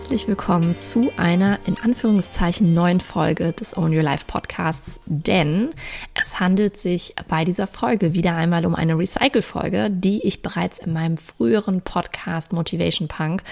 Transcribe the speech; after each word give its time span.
herzlich 0.00 0.28
willkommen 0.28 0.78
zu 0.78 1.12
einer 1.18 1.58
in 1.66 1.76
Anführungszeichen 1.78 2.72
neuen 2.72 3.00
Folge 3.00 3.52
des 3.52 3.76
Own 3.76 3.94
Your 3.94 4.02
Life 4.02 4.24
Podcasts, 4.26 4.98
denn 5.04 5.72
es 6.14 6.40
handelt 6.40 6.78
sich 6.78 7.14
bei 7.28 7.44
dieser 7.44 7.66
Folge 7.66 8.14
wieder 8.14 8.34
einmal 8.34 8.64
um 8.64 8.74
eine 8.74 8.96
Recycle-Folge, 8.96 9.90
die 9.90 10.26
ich 10.26 10.40
bereits 10.40 10.78
in 10.78 10.94
meinem 10.94 11.18
früheren 11.18 11.82
Podcast 11.82 12.54
Motivation 12.54 13.08
Punk 13.08 13.42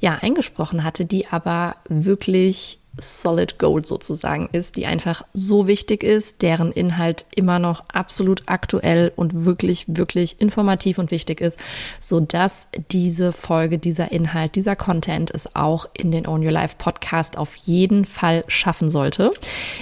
ja 0.00 0.18
eingesprochen 0.20 0.82
hatte, 0.82 1.04
die 1.04 1.28
aber 1.28 1.76
wirklich 1.88 2.81
Solid 2.98 3.58
Gold 3.58 3.86
sozusagen 3.86 4.50
ist, 4.52 4.76
die 4.76 4.84
einfach 4.84 5.24
so 5.32 5.66
wichtig 5.66 6.02
ist, 6.02 6.42
deren 6.42 6.72
Inhalt 6.72 7.24
immer 7.34 7.58
noch 7.58 7.84
absolut 7.88 8.42
aktuell 8.46 9.12
und 9.16 9.46
wirklich, 9.46 9.86
wirklich 9.88 10.40
informativ 10.40 10.98
und 10.98 11.10
wichtig 11.10 11.40
ist, 11.40 11.58
so 12.00 12.20
dass 12.20 12.68
diese 12.90 13.32
Folge, 13.32 13.78
dieser 13.78 14.12
Inhalt, 14.12 14.56
dieser 14.56 14.76
Content 14.76 15.30
es 15.30 15.56
auch 15.56 15.88
in 15.94 16.10
den 16.10 16.26
Own 16.26 16.44
Your 16.44 16.52
Life 16.52 16.76
Podcast 16.76 17.38
auf 17.38 17.56
jeden 17.56 18.04
Fall 18.04 18.44
schaffen 18.46 18.90
sollte. 18.90 19.32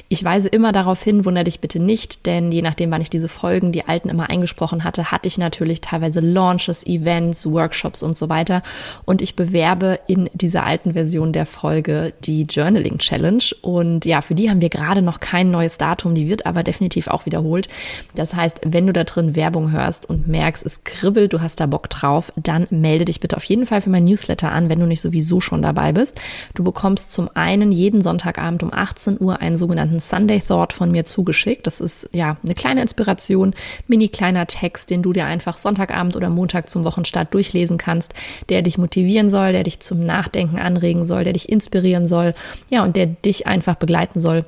Ich 0.08 0.22
weise 0.22 0.48
immer 0.48 0.70
darauf 0.70 1.02
hin, 1.02 1.24
wundere 1.24 1.44
dich 1.44 1.60
bitte 1.60 1.80
nicht, 1.80 2.26
denn 2.26 2.52
je 2.52 2.62
nachdem, 2.62 2.92
wann 2.92 3.02
ich 3.02 3.10
diese 3.10 3.28
Folgen, 3.28 3.72
die 3.72 3.88
alten 3.88 4.08
immer 4.08 4.30
eingesprochen 4.30 4.84
hatte, 4.84 5.10
hatte 5.10 5.26
ich 5.26 5.36
natürlich 5.36 5.80
teilweise 5.80 6.20
Launches, 6.20 6.86
Events, 6.86 7.44
Workshops 7.50 8.04
und 8.04 8.16
so 8.16 8.28
weiter. 8.28 8.62
Und 9.04 9.20
ich 9.20 9.34
bewerbe 9.34 9.98
in 10.06 10.30
dieser 10.32 10.64
alten 10.64 10.92
Version 10.92 11.32
der 11.32 11.46
Folge 11.46 12.12
die 12.24 12.44
Journaling 12.44 12.99
Challenge. 13.00 13.42
Und 13.62 14.04
ja, 14.04 14.20
für 14.20 14.34
die 14.34 14.48
haben 14.48 14.60
wir 14.60 14.68
gerade 14.68 15.02
noch 15.02 15.20
kein 15.20 15.50
neues 15.50 15.78
Datum. 15.78 16.14
Die 16.14 16.28
wird 16.28 16.46
aber 16.46 16.62
definitiv 16.62 17.08
auch 17.08 17.26
wiederholt. 17.26 17.68
Das 18.14 18.34
heißt, 18.34 18.60
wenn 18.64 18.86
du 18.86 18.92
da 18.92 19.04
drin 19.04 19.34
Werbung 19.34 19.72
hörst 19.72 20.08
und 20.08 20.28
merkst, 20.28 20.64
es 20.64 20.84
kribbelt, 20.84 21.32
du 21.32 21.40
hast 21.40 21.60
da 21.60 21.66
Bock 21.66 21.90
drauf, 21.90 22.32
dann 22.36 22.66
melde 22.70 23.04
dich 23.04 23.20
bitte 23.20 23.36
auf 23.36 23.44
jeden 23.44 23.66
Fall 23.66 23.80
für 23.80 23.90
mein 23.90 24.04
Newsletter 24.04 24.52
an, 24.52 24.68
wenn 24.68 24.80
du 24.80 24.86
nicht 24.86 25.00
sowieso 25.00 25.40
schon 25.40 25.62
dabei 25.62 25.92
bist. 25.92 26.20
Du 26.54 26.62
bekommst 26.62 27.12
zum 27.12 27.28
einen 27.34 27.72
jeden 27.72 28.02
Sonntagabend 28.02 28.62
um 28.62 28.72
18 28.72 29.20
Uhr 29.20 29.40
einen 29.40 29.56
sogenannten 29.56 30.00
Sunday 30.00 30.40
Thought 30.40 30.72
von 30.72 30.90
mir 30.90 31.04
zugeschickt. 31.04 31.66
Das 31.66 31.80
ist 31.80 32.08
ja 32.12 32.36
eine 32.44 32.54
kleine 32.54 32.82
Inspiration, 32.82 33.54
mini 33.88 34.08
kleiner 34.08 34.46
Text, 34.46 34.90
den 34.90 35.02
du 35.02 35.12
dir 35.12 35.26
einfach 35.26 35.56
Sonntagabend 35.56 36.16
oder 36.16 36.30
Montag 36.30 36.68
zum 36.68 36.84
Wochenstart 36.84 37.32
durchlesen 37.34 37.78
kannst, 37.78 38.14
der 38.48 38.62
dich 38.62 38.78
motivieren 38.78 39.30
soll, 39.30 39.52
der 39.52 39.64
dich 39.64 39.80
zum 39.80 40.04
Nachdenken 40.04 40.58
anregen 40.58 41.04
soll, 41.04 41.24
der 41.24 41.32
dich 41.32 41.48
inspirieren 41.48 42.06
soll. 42.06 42.34
Ja, 42.70 42.84
und 42.84 42.89
und 42.90 42.96
der 42.96 43.06
dich 43.06 43.46
einfach 43.46 43.76
begleiten 43.76 44.18
soll 44.18 44.44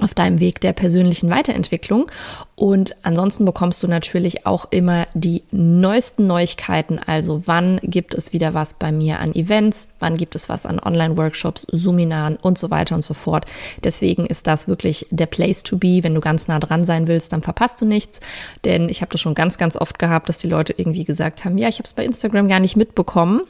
auf 0.00 0.12
deinem 0.12 0.38
Weg 0.38 0.60
der 0.60 0.74
persönlichen 0.74 1.30
Weiterentwicklung. 1.30 2.10
Und 2.56 2.94
ansonsten 3.02 3.46
bekommst 3.46 3.82
du 3.82 3.88
natürlich 3.88 4.46
auch 4.46 4.66
immer 4.70 5.06
die 5.14 5.44
neuesten 5.50 6.26
Neuigkeiten. 6.26 6.98
Also 6.98 7.42
wann 7.46 7.80
gibt 7.82 8.14
es 8.14 8.34
wieder 8.34 8.52
was 8.52 8.74
bei 8.74 8.92
mir 8.92 9.20
an 9.20 9.34
Events, 9.34 9.88
wann 9.98 10.18
gibt 10.18 10.34
es 10.34 10.50
was 10.50 10.66
an 10.66 10.78
Online-Workshops, 10.78 11.66
Seminaren 11.70 12.36
und 12.36 12.58
so 12.58 12.70
weiter 12.70 12.94
und 12.94 13.04
so 13.04 13.14
fort. 13.14 13.46
Deswegen 13.82 14.26
ist 14.26 14.46
das 14.46 14.68
wirklich 14.68 15.06
der 15.10 15.26
Place 15.26 15.62
to 15.62 15.78
be. 15.78 16.02
Wenn 16.02 16.14
du 16.14 16.20
ganz 16.20 16.48
nah 16.48 16.58
dran 16.58 16.84
sein 16.84 17.06
willst, 17.06 17.32
dann 17.32 17.40
verpasst 17.40 17.80
du 17.80 17.86
nichts. 17.86 18.20
Denn 18.66 18.90
ich 18.90 19.00
habe 19.00 19.12
das 19.12 19.22
schon 19.22 19.34
ganz, 19.34 19.56
ganz 19.56 19.76
oft 19.76 19.98
gehabt, 19.98 20.28
dass 20.28 20.38
die 20.38 20.48
Leute 20.48 20.74
irgendwie 20.76 21.04
gesagt 21.04 21.46
haben, 21.46 21.56
ja, 21.56 21.68
ich 21.68 21.78
habe 21.78 21.86
es 21.86 21.94
bei 21.94 22.04
Instagram 22.04 22.48
gar 22.48 22.60
nicht 22.60 22.76
mitbekommen. 22.76 23.42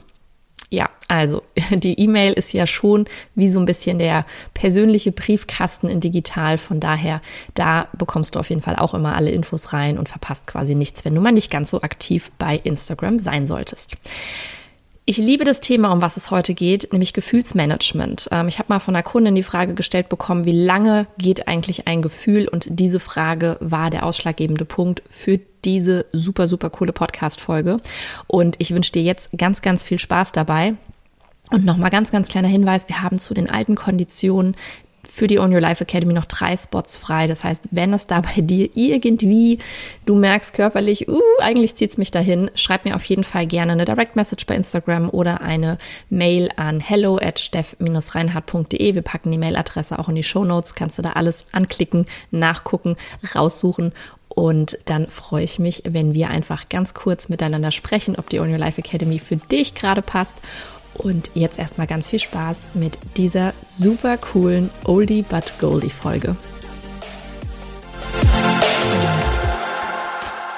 Ja, 0.73 0.89
also 1.09 1.43
die 1.69 1.99
E-Mail 1.99 2.31
ist 2.33 2.53
ja 2.53 2.65
schon 2.65 3.05
wie 3.35 3.49
so 3.49 3.59
ein 3.59 3.65
bisschen 3.65 3.99
der 3.99 4.25
persönliche 4.53 5.11
Briefkasten 5.11 5.89
in 5.89 5.99
digital. 5.99 6.57
Von 6.57 6.79
daher, 6.79 7.21
da 7.53 7.89
bekommst 7.97 8.35
du 8.35 8.39
auf 8.39 8.49
jeden 8.49 8.61
Fall 8.61 8.77
auch 8.77 8.93
immer 8.93 9.13
alle 9.15 9.31
Infos 9.31 9.73
rein 9.73 9.99
und 9.99 10.07
verpasst 10.07 10.47
quasi 10.47 10.73
nichts, 10.73 11.03
wenn 11.03 11.13
du 11.13 11.19
mal 11.19 11.33
nicht 11.33 11.51
ganz 11.51 11.71
so 11.71 11.81
aktiv 11.81 12.31
bei 12.39 12.55
Instagram 12.63 13.19
sein 13.19 13.47
solltest. 13.47 13.97
Ich 15.03 15.17
liebe 15.17 15.45
das 15.45 15.61
Thema, 15.61 15.91
um 15.91 16.01
was 16.01 16.15
es 16.15 16.29
heute 16.29 16.53
geht, 16.53 16.91
nämlich 16.91 17.13
Gefühlsmanagement. 17.13 18.29
Ähm, 18.31 18.47
ich 18.47 18.59
habe 18.59 18.67
mal 18.69 18.79
von 18.79 18.95
einer 18.95 19.03
Kundin 19.03 19.33
die 19.33 19.41
Frage 19.41 19.73
gestellt 19.73 20.09
bekommen, 20.09 20.45
wie 20.45 20.51
lange 20.51 21.07
geht 21.17 21.47
eigentlich 21.47 21.87
ein 21.87 22.03
Gefühl? 22.03 22.47
Und 22.47 22.67
diese 22.69 22.99
Frage 22.99 23.57
war 23.61 23.89
der 23.89 24.05
ausschlaggebende 24.05 24.63
Punkt 24.63 25.01
für 25.09 25.39
diese 25.65 26.05
super, 26.13 26.47
super 26.47 26.69
coole 26.69 26.93
Podcast-Folge. 26.93 27.79
Und 28.27 28.57
ich 28.59 28.73
wünsche 28.73 28.91
dir 28.91 29.01
jetzt 29.01 29.31
ganz, 29.35 29.63
ganz 29.63 29.83
viel 29.83 29.97
Spaß 29.97 30.33
dabei. 30.33 30.75
Und 31.49 31.65
nochmal 31.65 31.89
ganz, 31.89 32.11
ganz 32.11 32.29
kleiner 32.29 32.47
Hinweis, 32.47 32.87
wir 32.87 33.01
haben 33.01 33.17
zu 33.17 33.33
den 33.33 33.49
alten 33.49 33.75
Konditionen 33.75 34.55
für 35.13 35.27
die 35.27 35.39
On 35.39 35.53
Your 35.53 35.59
Life 35.59 35.83
Academy 35.83 36.13
noch 36.13 36.25
drei 36.25 36.55
Spots 36.55 36.95
frei. 36.95 37.27
Das 37.27 37.43
heißt, 37.43 37.65
wenn 37.71 37.93
es 37.93 38.07
da 38.07 38.21
bei 38.21 38.39
dir 38.39 38.69
irgendwie, 38.75 39.59
du 40.05 40.15
merkst 40.15 40.53
körperlich, 40.53 41.09
uh, 41.09 41.19
eigentlich 41.39 41.75
zieht 41.75 41.91
es 41.91 41.97
mich 41.97 42.11
dahin, 42.11 42.49
schreib 42.55 42.85
mir 42.85 42.95
auf 42.95 43.03
jeden 43.03 43.25
Fall 43.25 43.45
gerne 43.45 43.73
eine 43.73 43.83
Direct 43.83 44.15
Message 44.15 44.45
bei 44.45 44.55
Instagram 44.55 45.09
oder 45.09 45.41
eine 45.41 45.77
Mail 46.09 46.49
an 46.55 46.79
hello 46.79 47.17
at 47.17 47.39
steff-reinhardt.de. 47.39 48.95
Wir 48.95 49.01
packen 49.01 49.31
die 49.31 49.37
Mailadresse 49.37 49.99
auch 49.99 50.07
in 50.07 50.15
die 50.15 50.23
Show 50.23 50.45
Notes. 50.45 50.75
Kannst 50.75 50.97
du 50.97 51.01
da 51.01 51.11
alles 51.11 51.45
anklicken, 51.51 52.05
nachgucken, 52.31 52.95
raussuchen 53.35 53.91
und 54.29 54.77
dann 54.85 55.07
freue 55.07 55.43
ich 55.43 55.59
mich, 55.59 55.83
wenn 55.85 56.13
wir 56.13 56.29
einfach 56.29 56.69
ganz 56.69 56.93
kurz 56.93 57.27
miteinander 57.27 57.71
sprechen, 57.71 58.15
ob 58.17 58.29
die 58.29 58.39
On 58.39 58.49
Your 58.49 58.57
Life 58.57 58.79
Academy 58.79 59.19
für 59.19 59.35
dich 59.35 59.75
gerade 59.75 60.01
passt. 60.01 60.35
Und 60.93 61.31
jetzt 61.33 61.57
erstmal 61.57 61.87
ganz 61.87 62.09
viel 62.09 62.19
Spaß 62.19 62.57
mit 62.73 62.97
dieser 63.17 63.53
super 63.65 64.17
coolen 64.17 64.69
Oldie 64.85 65.23
but 65.23 65.53
Goldie 65.59 65.89
Folge. 65.89 66.35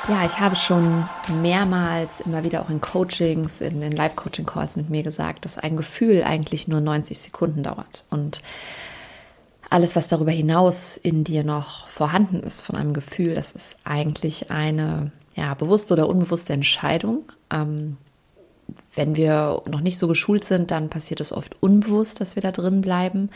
Ja, 0.10 0.26
ich 0.26 0.38
habe 0.40 0.58
schon 0.58 1.08
mehrmals 1.42 2.20
immer 2.20 2.44
wieder 2.44 2.62
auch 2.62 2.70
in 2.70 2.82
Coachings, 2.82 3.62
in 3.62 3.80
den 3.80 3.94
Live-Coaching-Calls 3.94 4.76
mit 4.76 4.90
mir 4.90 5.02
gesagt, 5.02 5.46
dass 5.46 5.58
ein 5.58 5.78
Gefühl 5.78 6.24
eigentlich 6.24 6.68
nur 6.68 6.82
90 6.82 7.18
Sekunden 7.20 7.64
dauert. 7.64 8.04
Und 8.10 8.42
alles, 9.70 9.96
was 9.96 10.10
darüber 10.10 10.32
hinaus 10.32 10.98
in 10.98 11.24
dir 11.24 11.46
noch 11.46 11.88
vorhanden 11.88 12.42
ist 12.42 12.60
von 12.60 12.76
einem 12.76 12.94
Gefühl, 12.94 13.34
das 13.34 13.54
ist 13.54 13.78
eigentlich 13.86 14.52
eine 14.52 15.12
ja, 15.36 15.54
bewusste 15.54 15.94
oder 15.94 16.10
unbewusste 16.10 16.52
Entscheidung. 16.52 17.32
Ähm, 17.50 17.96
wenn 18.96 19.16
wir 19.16 19.62
noch 19.68 19.81
nicht 19.81 19.98
so 19.98 20.08
geschult 20.08 20.44
sind, 20.44 20.72
dann 20.72 20.90
passiert 20.90 21.20
es 21.20 21.31
oft 21.31 21.62
unbewusst, 21.62 22.22
dass 22.22 22.36
wir 22.36 22.42
da 22.42 22.52
drin 22.52 22.81
bleiben. 22.81 23.30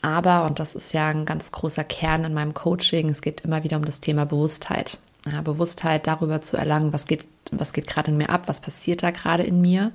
Aber, 0.00 0.44
und 0.46 0.58
das 0.58 0.74
ist 0.74 0.92
ja 0.92 1.08
ein 1.08 1.24
ganz 1.24 1.52
großer 1.52 1.84
Kern 1.84 2.24
in 2.24 2.34
meinem 2.34 2.54
Coaching, 2.54 3.08
es 3.08 3.22
geht 3.22 3.42
immer 3.42 3.62
wieder 3.62 3.76
um 3.76 3.84
das 3.84 4.00
Thema 4.00 4.26
Bewusstheit. 4.26 4.98
Ja, 5.30 5.40
Bewusstheit 5.40 6.08
darüber 6.08 6.42
zu 6.42 6.56
erlangen, 6.56 6.92
was 6.92 7.06
geht, 7.06 7.24
was 7.52 7.72
geht 7.72 7.86
gerade 7.86 8.10
in 8.10 8.16
mir 8.16 8.30
ab, 8.30 8.42
was 8.46 8.60
passiert 8.60 9.04
da 9.04 9.12
gerade 9.12 9.44
in 9.44 9.60
mir 9.60 9.92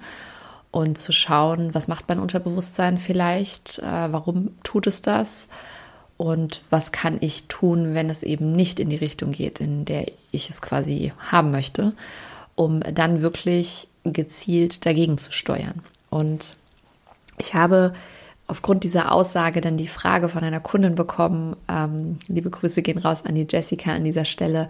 und 0.72 0.98
zu 0.98 1.12
schauen, 1.12 1.74
was 1.74 1.90
macht 1.90 2.06
mein 2.08 2.20
Unterbewusstsein 2.20 2.98
vielleicht, 2.98 3.80
äh, 3.80 4.12
warum 4.12 4.52
tut 4.64 4.88
es 4.88 5.02
das 5.02 5.50
und 6.16 6.62
was 6.70 6.94
kann 6.94 7.18
ich 7.20 7.46
tun, 7.48 7.94
wenn 7.94 8.10
es 8.10 8.24
eben 8.24 8.54
nicht 8.54 8.80
in 8.80 8.90
die 8.90 8.96
Richtung 8.96 9.32
geht, 9.32 9.60
in 9.60 9.84
der 9.84 10.06
ich 10.32 10.50
es 10.50 10.62
quasi 10.62 11.12
haben 11.20 11.52
möchte, 11.52 11.94
um 12.56 12.80
dann 12.80 13.22
wirklich 13.22 13.90
gezielt 14.14 14.86
dagegen 14.86 15.18
zu 15.18 15.32
steuern. 15.32 15.82
Und 16.10 16.58
ich 17.38 17.54
habe 17.54 17.94
aufgrund 18.48 18.84
dieser 18.84 19.12
Aussage 19.12 19.62
dann 19.62 19.78
die 19.78 19.88
Frage 19.88 20.30
von 20.30 20.44
einer 20.44 20.60
Kundin 20.60 20.96
bekommen, 20.96 21.56
ähm, 21.70 22.18
liebe 22.28 22.50
Grüße 22.50 22.82
gehen 22.82 22.98
raus 22.98 23.24
an 23.26 23.36
die 23.36 23.48
Jessica 23.50 23.94
an 23.94 24.06
dieser 24.06 24.26
Stelle, 24.26 24.70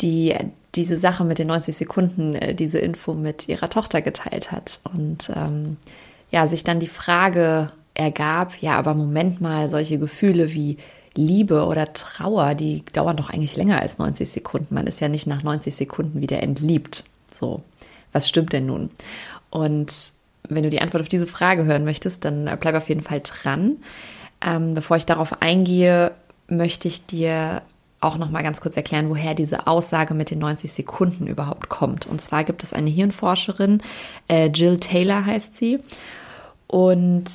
die 0.00 0.34
diese 0.74 0.98
Sache 0.98 1.24
mit 1.24 1.38
den 1.38 1.48
90 1.48 1.76
Sekunden, 1.76 2.34
äh, 2.34 2.54
diese 2.54 2.78
Info 2.78 3.14
mit 3.14 3.48
ihrer 3.48 3.70
Tochter 3.70 4.02
geteilt 4.02 4.52
hat. 4.52 4.80
Und 4.92 5.30
ähm, 5.34 5.78
ja, 6.30 6.46
sich 6.46 6.64
dann 6.64 6.80
die 6.80 6.86
Frage 6.86 7.70
ergab, 7.94 8.58
ja, 8.60 8.76
aber 8.78 8.94
Moment 8.94 9.40
mal, 9.40 9.70
solche 9.70 9.98
Gefühle 9.98 10.52
wie 10.52 10.76
Liebe 11.14 11.64
oder 11.64 11.92
Trauer, 11.94 12.54
die 12.54 12.84
dauern 12.92 13.16
doch 13.16 13.30
eigentlich 13.30 13.56
länger 13.56 13.80
als 13.80 13.98
90 13.98 14.28
Sekunden. 14.30 14.74
Man 14.74 14.86
ist 14.86 15.00
ja 15.00 15.08
nicht 15.08 15.26
nach 15.26 15.42
90 15.42 15.74
Sekunden 15.74 16.20
wieder 16.20 16.42
entliebt. 16.42 17.04
So, 17.28 17.62
was 18.16 18.26
stimmt 18.26 18.54
denn 18.54 18.64
nun? 18.64 18.88
Und 19.50 19.92
wenn 20.48 20.62
du 20.62 20.70
die 20.70 20.80
Antwort 20.80 21.02
auf 21.02 21.08
diese 21.08 21.26
Frage 21.26 21.66
hören 21.66 21.84
möchtest, 21.84 22.24
dann 22.24 22.50
bleib 22.58 22.74
auf 22.74 22.88
jeden 22.88 23.02
Fall 23.02 23.20
dran. 23.22 23.76
Ähm, 24.40 24.72
bevor 24.72 24.96
ich 24.96 25.04
darauf 25.04 25.42
eingehe, 25.42 26.12
möchte 26.48 26.88
ich 26.88 27.04
dir 27.04 27.60
auch 28.00 28.16
noch 28.16 28.30
mal 28.30 28.42
ganz 28.42 28.62
kurz 28.62 28.74
erklären, 28.76 29.10
woher 29.10 29.34
diese 29.34 29.66
Aussage 29.66 30.14
mit 30.14 30.30
den 30.30 30.38
90 30.38 30.72
Sekunden 30.72 31.26
überhaupt 31.26 31.68
kommt. 31.68 32.06
Und 32.06 32.22
zwar 32.22 32.44
gibt 32.44 32.62
es 32.62 32.72
eine 32.72 32.88
Hirnforscherin, 32.88 33.82
äh, 34.28 34.46
Jill 34.46 34.78
Taylor 34.78 35.26
heißt 35.26 35.56
sie, 35.56 35.80
und 36.66 37.26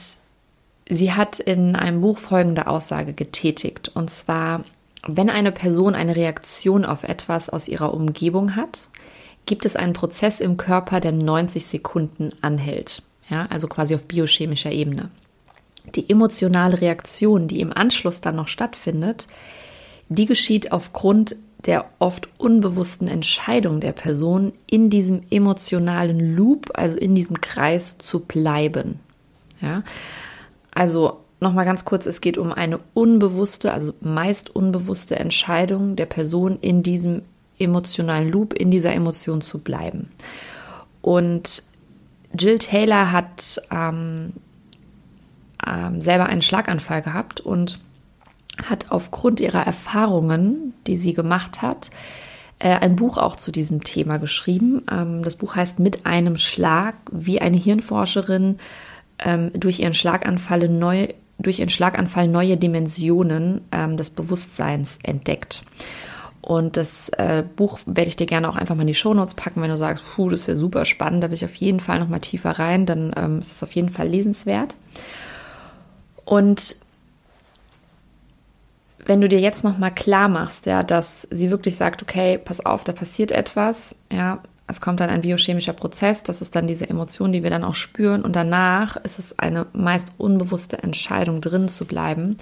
sie 0.89 1.13
hat 1.13 1.39
in 1.39 1.75
einem 1.75 2.01
Buch 2.01 2.17
folgende 2.17 2.65
Aussage 2.65 3.13
getätigt. 3.13 3.91
Und 3.93 4.09
zwar, 4.09 4.63
wenn 5.07 5.29
eine 5.29 5.51
Person 5.51 5.93
eine 5.93 6.15
Reaktion 6.15 6.85
auf 6.85 7.03
etwas 7.03 7.49
aus 7.49 7.67
ihrer 7.67 7.93
Umgebung 7.93 8.55
hat, 8.55 8.87
gibt 9.45 9.65
es 9.65 9.75
einen 9.75 9.93
Prozess 9.93 10.39
im 10.39 10.57
Körper, 10.57 10.99
der 10.99 11.11
90 11.11 11.65
Sekunden 11.65 12.29
anhält. 12.41 13.03
Ja, 13.29 13.47
also 13.49 13.67
quasi 13.67 13.95
auf 13.95 14.07
biochemischer 14.07 14.71
Ebene. 14.71 15.09
Die 15.95 16.09
emotionale 16.09 16.81
Reaktion, 16.81 17.47
die 17.47 17.61
im 17.61 17.73
Anschluss 17.73 18.21
dann 18.21 18.35
noch 18.35 18.47
stattfindet, 18.47 19.27
die 20.09 20.25
geschieht 20.25 20.71
aufgrund 20.71 21.35
der 21.65 21.85
oft 21.99 22.27
unbewussten 22.39 23.07
Entscheidung 23.07 23.79
der 23.79 23.91
Person, 23.91 24.53
in 24.67 24.89
diesem 24.89 25.21
emotionalen 25.29 26.35
Loop, 26.35 26.71
also 26.73 26.97
in 26.97 27.15
diesem 27.15 27.39
Kreis 27.39 27.97
zu 27.97 28.19
bleiben. 28.19 28.99
Ja, 29.61 29.83
also 30.71 31.19
nochmal 31.39 31.65
ganz 31.65 31.85
kurz, 31.85 32.05
es 32.05 32.21
geht 32.21 32.38
um 32.38 32.51
eine 32.51 32.79
unbewusste, 32.93 33.73
also 33.73 33.93
meist 34.01 34.55
unbewusste 34.55 35.17
Entscheidung 35.17 35.95
der 35.95 36.07
Person 36.07 36.57
in 36.59 36.83
diesem 36.83 37.21
emotionalen 37.61 38.29
Loop, 38.29 38.53
in 38.53 38.71
dieser 38.71 38.93
Emotion 38.93 39.41
zu 39.41 39.59
bleiben. 39.59 40.09
Und 41.01 41.63
Jill 42.37 42.59
Taylor 42.59 43.11
hat 43.11 43.61
ähm, 43.71 44.33
ähm, 45.65 46.01
selber 46.01 46.27
einen 46.27 46.41
Schlaganfall 46.41 47.01
gehabt 47.01 47.39
und 47.39 47.79
hat 48.63 48.91
aufgrund 48.91 49.39
ihrer 49.39 49.65
Erfahrungen, 49.65 50.73
die 50.87 50.97
sie 50.97 51.13
gemacht 51.13 51.61
hat, 51.61 51.91
äh, 52.59 52.69
ein 52.69 52.95
Buch 52.95 53.17
auch 53.17 53.35
zu 53.35 53.51
diesem 53.51 53.83
Thema 53.83 54.17
geschrieben. 54.17 54.83
Ähm, 54.91 55.23
das 55.23 55.35
Buch 55.35 55.55
heißt 55.55 55.79
Mit 55.79 56.05
einem 56.05 56.37
Schlag, 56.37 56.95
wie 57.11 57.41
eine 57.41 57.57
Hirnforscherin 57.57 58.59
ähm, 59.19 59.51
durch 59.53 59.79
ihren 59.79 59.93
Schlaganfall 59.93 60.69
neu, 60.69 61.07
durch 61.39 61.59
ihren 61.59 61.69
Schlaganfall 61.69 62.27
neue 62.27 62.57
Dimensionen 62.57 63.61
ähm, 63.71 63.97
des 63.97 64.11
Bewusstseins 64.11 64.99
entdeckt. 65.03 65.63
Und 66.41 66.75
das 66.75 67.09
äh, 67.09 67.43
Buch 67.55 67.79
werde 67.85 68.09
ich 68.09 68.15
dir 68.15 68.25
gerne 68.25 68.49
auch 68.49 68.55
einfach 68.55 68.75
mal 68.75 68.81
in 68.81 68.88
die 68.88 68.95
Shownotes 68.95 69.35
packen, 69.35 69.61
wenn 69.61 69.69
du 69.69 69.77
sagst, 69.77 70.03
puh, 70.03 70.29
das 70.29 70.41
ist 70.41 70.47
ja 70.47 70.55
super 70.55 70.85
spannend, 70.85 71.23
da 71.23 71.29
will 71.29 71.35
ich 71.35 71.45
auf 71.45 71.55
jeden 71.55 71.79
Fall 71.79 71.99
noch 71.99 72.09
mal 72.09 72.19
tiefer 72.19 72.51
rein, 72.51 72.85
dann 72.85 73.13
ähm, 73.15 73.39
ist 73.39 73.51
es 73.51 73.63
auf 73.63 73.71
jeden 73.73 73.89
Fall 73.89 74.07
lesenswert. 74.07 74.75
Und 76.25 76.77
wenn 79.05 79.21
du 79.21 79.29
dir 79.29 79.39
jetzt 79.39 79.63
noch 79.63 79.77
mal 79.77 79.91
klar 79.91 80.29
machst, 80.29 80.65
ja, 80.65 80.83
dass 80.83 81.27
sie 81.31 81.51
wirklich 81.51 81.75
sagt, 81.75 82.01
okay, 82.01 82.38
pass 82.38 82.65
auf, 82.65 82.83
da 82.83 82.93
passiert 82.93 83.31
etwas, 83.31 83.95
ja, 84.11 84.41
es 84.67 84.81
kommt 84.81 84.99
dann 84.99 85.09
ein 85.09 85.21
biochemischer 85.21 85.73
Prozess, 85.73 86.23
das 86.23 86.41
ist 86.41 86.55
dann 86.55 86.65
diese 86.65 86.89
Emotion, 86.89 87.33
die 87.33 87.43
wir 87.43 87.49
dann 87.49 87.63
auch 87.63 87.75
spüren 87.75 88.23
und 88.23 88.35
danach 88.35 88.95
ist 88.97 89.19
es 89.19 89.38
eine 89.38 89.67
meist 89.73 90.09
unbewusste 90.17 90.81
Entscheidung 90.81 91.41
drin 91.41 91.67
zu 91.67 91.85
bleiben, 91.85 92.38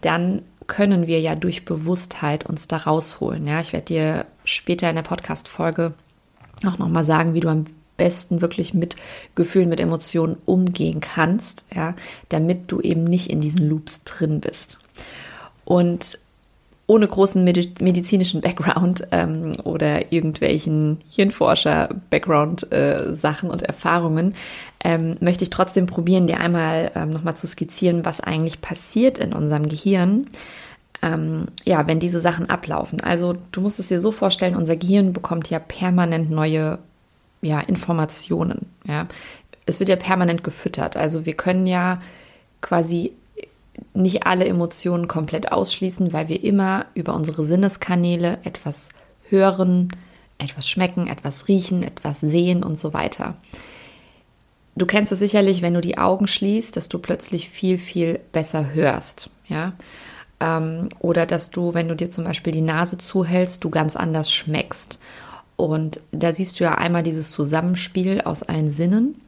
dann 0.00 0.42
können 0.68 1.08
wir 1.08 1.20
ja 1.20 1.34
durch 1.34 1.64
Bewusstheit 1.64 2.46
uns 2.46 2.68
da 2.68 2.76
rausholen. 2.76 3.46
Ja, 3.46 3.60
ich 3.60 3.72
werde 3.72 3.86
dir 3.86 4.26
später 4.44 4.88
in 4.88 4.96
der 4.96 5.02
Podcast-Folge 5.02 5.94
auch 6.64 6.78
nochmal 6.78 7.04
sagen, 7.04 7.34
wie 7.34 7.40
du 7.40 7.48
am 7.48 7.64
besten 7.96 8.40
wirklich 8.40 8.74
mit 8.74 8.94
Gefühlen, 9.34 9.68
mit 9.68 9.80
Emotionen 9.80 10.36
umgehen 10.46 11.00
kannst, 11.00 11.64
ja, 11.74 11.94
damit 12.28 12.70
du 12.70 12.80
eben 12.80 13.04
nicht 13.04 13.28
in 13.28 13.40
diesen 13.40 13.68
Loops 13.68 14.04
drin 14.04 14.40
bist. 14.40 14.78
Und 15.64 16.18
ohne 16.88 17.06
großen 17.06 17.44
medizinischen 17.44 18.40
Background 18.40 19.06
ähm, 19.12 19.54
oder 19.62 20.10
irgendwelchen 20.10 20.98
Hirnforscher-Background-Sachen 21.10 23.48
äh, 23.48 23.52
und 23.52 23.62
Erfahrungen, 23.62 24.34
ähm, 24.82 25.16
möchte 25.20 25.44
ich 25.44 25.50
trotzdem 25.50 25.84
probieren, 25.84 26.26
dir 26.26 26.40
einmal 26.40 26.90
ähm, 26.94 27.10
nochmal 27.10 27.36
zu 27.36 27.46
skizzieren, 27.46 28.06
was 28.06 28.22
eigentlich 28.22 28.62
passiert 28.62 29.18
in 29.18 29.34
unserem 29.34 29.68
Gehirn, 29.68 30.28
ähm, 31.02 31.48
ja, 31.66 31.86
wenn 31.86 32.00
diese 32.00 32.22
Sachen 32.22 32.48
ablaufen. 32.48 33.02
Also 33.02 33.36
du 33.52 33.60
musst 33.60 33.78
es 33.78 33.88
dir 33.88 34.00
so 34.00 34.10
vorstellen, 34.10 34.56
unser 34.56 34.76
Gehirn 34.76 35.12
bekommt 35.12 35.50
ja 35.50 35.58
permanent 35.58 36.30
neue 36.30 36.78
ja, 37.42 37.60
Informationen. 37.60 38.64
Ja. 38.86 39.08
Es 39.66 39.78
wird 39.78 39.90
ja 39.90 39.96
permanent 39.96 40.42
gefüttert. 40.42 40.96
Also 40.96 41.26
wir 41.26 41.34
können 41.34 41.66
ja 41.66 42.00
quasi 42.62 43.12
nicht 43.94 44.26
alle 44.26 44.46
Emotionen 44.46 45.08
komplett 45.08 45.52
ausschließen, 45.52 46.12
weil 46.12 46.28
wir 46.28 46.42
immer 46.42 46.86
über 46.94 47.14
unsere 47.14 47.44
Sinneskanäle 47.44 48.38
etwas 48.44 48.90
hören, 49.28 49.88
etwas 50.38 50.68
schmecken, 50.68 51.06
etwas 51.06 51.48
riechen, 51.48 51.82
etwas 51.82 52.20
sehen 52.20 52.62
und 52.62 52.78
so 52.78 52.94
weiter. 52.94 53.36
Du 54.76 54.86
kennst 54.86 55.10
es 55.10 55.18
sicherlich, 55.18 55.60
wenn 55.60 55.74
du 55.74 55.80
die 55.80 55.98
Augen 55.98 56.28
schließt, 56.28 56.76
dass 56.76 56.88
du 56.88 57.00
plötzlich 57.00 57.48
viel, 57.48 57.78
viel 57.78 58.20
besser 58.32 58.72
hörst, 58.74 59.30
ja. 59.48 59.72
Ähm, 60.40 60.88
oder 61.00 61.26
dass 61.26 61.50
du, 61.50 61.74
wenn 61.74 61.88
du 61.88 61.96
dir 61.96 62.10
zum 62.10 62.22
Beispiel 62.22 62.52
die 62.52 62.60
Nase 62.60 62.96
zuhältst, 62.96 63.64
du 63.64 63.70
ganz 63.70 63.96
anders 63.96 64.30
schmeckst. 64.30 65.00
Und 65.56 66.00
da 66.12 66.32
siehst 66.32 66.60
du 66.60 66.64
ja 66.64 66.76
einmal 66.76 67.02
dieses 67.02 67.32
Zusammenspiel 67.32 68.20
aus 68.20 68.44
allen 68.44 68.70
Sinnen. 68.70 69.20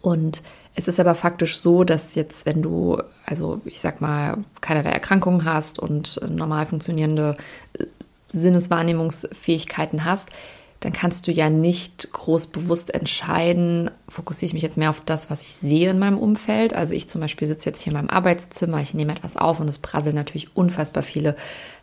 Und 0.00 0.42
es 0.74 0.88
ist 0.88 1.00
aber 1.00 1.14
faktisch 1.14 1.58
so, 1.58 1.84
dass 1.84 2.14
jetzt, 2.14 2.46
wenn 2.46 2.62
du, 2.62 3.02
also 3.26 3.60
ich 3.64 3.80
sag 3.80 4.00
mal, 4.00 4.38
keine 4.60 4.82
der 4.82 4.92
Erkrankungen 4.92 5.44
hast 5.44 5.78
und 5.78 6.20
normal 6.28 6.66
funktionierende 6.66 7.36
äh, 7.78 7.86
Sinneswahrnehmungsfähigkeiten 8.28 10.04
hast, 10.04 10.30
dann 10.80 10.92
kannst 10.94 11.26
du 11.26 11.32
ja 11.32 11.50
nicht 11.50 12.10
groß 12.12 12.46
bewusst 12.46 12.94
entscheiden, 12.94 13.90
fokussiere 14.08 14.46
ich 14.46 14.54
mich 14.54 14.62
jetzt 14.62 14.78
mehr 14.78 14.88
auf 14.88 15.02
das, 15.04 15.30
was 15.30 15.42
ich 15.42 15.52
sehe 15.52 15.90
in 15.90 15.98
meinem 15.98 16.16
Umfeld. 16.16 16.72
Also 16.72 16.94
ich 16.94 17.06
zum 17.06 17.20
Beispiel 17.20 17.46
sitze 17.46 17.68
jetzt 17.68 17.82
hier 17.82 17.92
in 17.92 17.98
meinem 17.98 18.08
Arbeitszimmer, 18.08 18.80
ich 18.80 18.94
nehme 18.94 19.12
etwas 19.12 19.36
auf 19.36 19.60
und 19.60 19.68
es 19.68 19.78
prasseln 19.78 20.14
natürlich 20.16 20.56
unfassbar 20.56 21.02
viele 21.02 21.36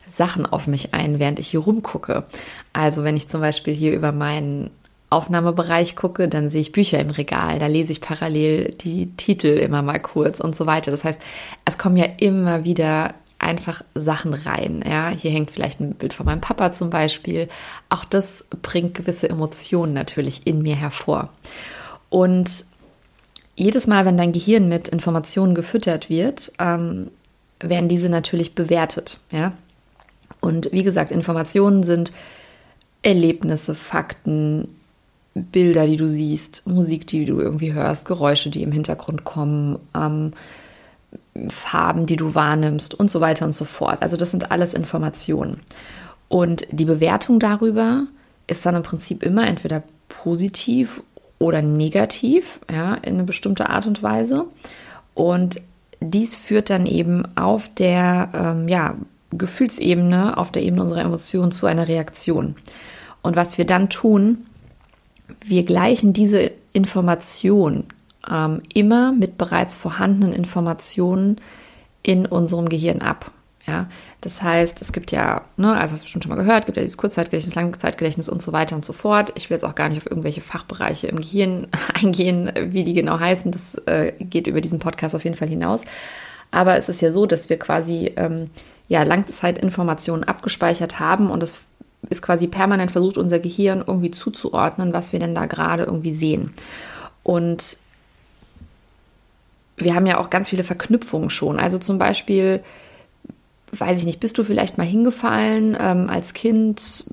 Sachen 0.07 0.47
auf 0.47 0.65
mich 0.65 0.95
ein, 0.95 1.19
während 1.19 1.37
ich 1.37 1.49
hier 1.49 1.59
rumgucke. 1.59 2.23
Also 2.73 3.03
wenn 3.03 3.17
ich 3.17 3.27
zum 3.27 3.41
Beispiel 3.41 3.75
hier 3.75 3.93
über 3.93 4.11
meinen 4.11 4.71
Aufnahmebereich 5.09 5.95
gucke, 5.95 6.27
dann 6.27 6.49
sehe 6.49 6.61
ich 6.61 6.71
Bücher 6.73 6.99
im 6.99 7.09
Regal, 7.09 7.59
da 7.59 7.67
lese 7.67 7.91
ich 7.91 8.01
parallel 8.01 8.73
die 8.73 9.15
Titel 9.15 9.47
immer 9.47 9.81
mal 9.81 9.99
kurz 9.99 10.39
und 10.39 10.55
so 10.55 10.65
weiter. 10.65 10.91
Das 10.91 11.03
heißt, 11.03 11.21
es 11.65 11.77
kommen 11.77 11.97
ja 11.97 12.05
immer 12.17 12.65
wieder 12.65 13.13
einfach 13.39 13.83
Sachen 13.95 14.33
rein. 14.33 14.83
Ja, 14.85 15.09
hier 15.09 15.31
hängt 15.31 15.51
vielleicht 15.51 15.79
ein 15.79 15.93
Bild 15.93 16.13
von 16.13 16.25
meinem 16.25 16.41
Papa 16.41 16.71
zum 16.71 16.89
Beispiel. 16.89 17.47
Auch 17.89 18.03
das 18.03 18.43
bringt 18.61 18.95
gewisse 18.95 19.29
Emotionen 19.29 19.93
natürlich 19.93 20.45
in 20.45 20.61
mir 20.61 20.75
hervor. 20.75 21.29
Und 22.09 22.65
jedes 23.55 23.87
Mal, 23.87 24.05
wenn 24.05 24.17
dein 24.17 24.33
Gehirn 24.33 24.67
mit 24.67 24.87
Informationen 24.87 25.55
gefüttert 25.55 26.09
wird, 26.09 26.51
ähm, 26.59 27.11
werden 27.59 27.89
diese 27.89 28.09
natürlich 28.09 28.55
bewertet. 28.55 29.19
Ja, 29.31 29.53
und 30.41 30.71
wie 30.71 30.83
gesagt, 30.83 31.11
Informationen 31.11 31.83
sind 31.83 32.11
Erlebnisse, 33.01 33.75
Fakten, 33.75 34.76
Bilder, 35.45 35.85
die 35.87 35.97
du 35.97 36.07
siehst, 36.07 36.67
Musik, 36.67 37.07
die 37.07 37.25
du 37.25 37.39
irgendwie 37.39 37.73
hörst, 37.73 38.07
Geräusche, 38.07 38.49
die 38.49 38.63
im 38.63 38.71
Hintergrund 38.71 39.23
kommen, 39.23 39.79
ähm, 39.95 40.33
Farben, 41.49 42.05
die 42.05 42.15
du 42.15 42.35
wahrnimmst 42.35 42.93
und 42.93 43.11
so 43.11 43.21
weiter 43.21 43.45
und 43.45 43.53
so 43.53 43.65
fort. 43.65 44.01
Also 44.01 44.17
das 44.17 44.31
sind 44.31 44.51
alles 44.51 44.73
Informationen. 44.73 45.61
Und 46.27 46.67
die 46.71 46.85
Bewertung 46.85 47.39
darüber 47.39 48.07
ist 48.47 48.65
dann 48.65 48.75
im 48.75 48.83
Prinzip 48.83 49.23
immer 49.23 49.47
entweder 49.47 49.83
positiv 50.09 51.03
oder 51.39 51.61
negativ, 51.61 52.59
ja, 52.71 52.95
in 52.95 53.15
eine 53.15 53.23
bestimmte 53.23 53.69
Art 53.69 53.85
und 53.85 54.01
Weise. 54.01 54.45
Und 55.13 55.61
dies 55.99 56.35
führt 56.35 56.69
dann 56.69 56.85
eben 56.85 57.25
auf 57.37 57.69
der 57.73 58.29
ähm, 58.33 58.67
ja, 58.67 58.95
Gefühlsebene, 59.31 60.37
auf 60.37 60.51
der 60.51 60.63
Ebene 60.63 60.81
unserer 60.81 61.01
Emotionen 61.01 61.51
zu 61.51 61.65
einer 61.67 61.87
Reaktion. 61.87 62.55
Und 63.21 63.35
was 63.35 63.57
wir 63.57 63.65
dann 63.65 63.89
tun, 63.89 64.46
wir 65.45 65.63
gleichen 65.63 66.13
diese 66.13 66.51
Information 66.73 67.85
ähm, 68.29 68.61
immer 68.73 69.11
mit 69.11 69.37
bereits 69.37 69.75
vorhandenen 69.75 70.33
Informationen 70.33 71.37
in 72.03 72.25
unserem 72.25 72.69
Gehirn 72.69 73.01
ab. 73.01 73.31
Ja, 73.65 73.87
das 74.21 74.41
heißt, 74.41 74.81
es 74.81 74.93
gibt 74.93 75.11
ja, 75.11 75.41
ne, 75.57 75.73
also 75.77 75.93
hast 75.93 76.03
du 76.03 76.05
bestimmt 76.05 76.23
schon 76.23 76.29
mal 76.29 76.41
gehört, 76.41 76.65
gibt 76.65 76.77
ja 76.77 76.83
dieses 76.83 76.97
Kurzzeitgedächtnis, 76.97 77.53
Langzeitgedächtnis 77.53 78.29
und 78.29 78.41
so 78.41 78.53
weiter 78.53 78.77
und 78.77 78.85
so 78.85 78.93
fort. 78.93 79.33
Ich 79.35 79.49
will 79.49 79.55
jetzt 79.55 79.65
auch 79.65 79.75
gar 79.75 79.89
nicht 79.89 79.97
auf 79.97 80.09
irgendwelche 80.09 80.39
Fachbereiche 80.39 81.07
im 81.07 81.17
Gehirn 81.17 81.67
eingehen, 81.93 82.49
wie 82.69 82.85
die 82.85 82.93
genau 82.93 83.19
heißen. 83.19 83.51
Das 83.51 83.75
äh, 83.85 84.13
geht 84.21 84.47
über 84.47 84.61
diesen 84.61 84.79
Podcast 84.79 85.15
auf 85.15 85.25
jeden 85.25 85.35
Fall 85.35 85.49
hinaus. 85.49 85.81
Aber 86.49 86.77
es 86.77 86.87
ist 86.87 87.01
ja 87.01 87.11
so, 87.11 87.25
dass 87.25 87.49
wir 87.49 87.59
quasi 87.59 88.13
ähm, 88.15 88.49
ja 88.87 89.03
Langzeitinformationen 89.03 90.23
abgespeichert 90.23 91.01
haben 91.01 91.29
und 91.29 91.43
es 91.43 91.61
ist 92.09 92.21
quasi 92.21 92.47
permanent 92.47 92.91
versucht, 92.91 93.17
unser 93.17 93.39
Gehirn 93.39 93.83
irgendwie 93.85 94.11
zuzuordnen, 94.11 94.93
was 94.93 95.13
wir 95.13 95.19
denn 95.19 95.35
da 95.35 95.45
gerade 95.45 95.83
irgendwie 95.83 96.11
sehen. 96.11 96.53
Und 97.23 97.77
wir 99.77 99.93
haben 99.93 100.05
ja 100.05 100.17
auch 100.17 100.29
ganz 100.29 100.49
viele 100.49 100.63
Verknüpfungen 100.63 101.29
schon. 101.29 101.59
Also 101.59 101.77
zum 101.77 101.97
Beispiel, 101.97 102.61
weiß 103.71 103.99
ich 103.99 104.05
nicht, 104.05 104.19
bist 104.19 104.37
du 104.37 104.43
vielleicht 104.43 104.77
mal 104.77 104.87
hingefallen 104.87 105.77
ähm, 105.79 106.09
als 106.09 106.33
Kind 106.33 107.05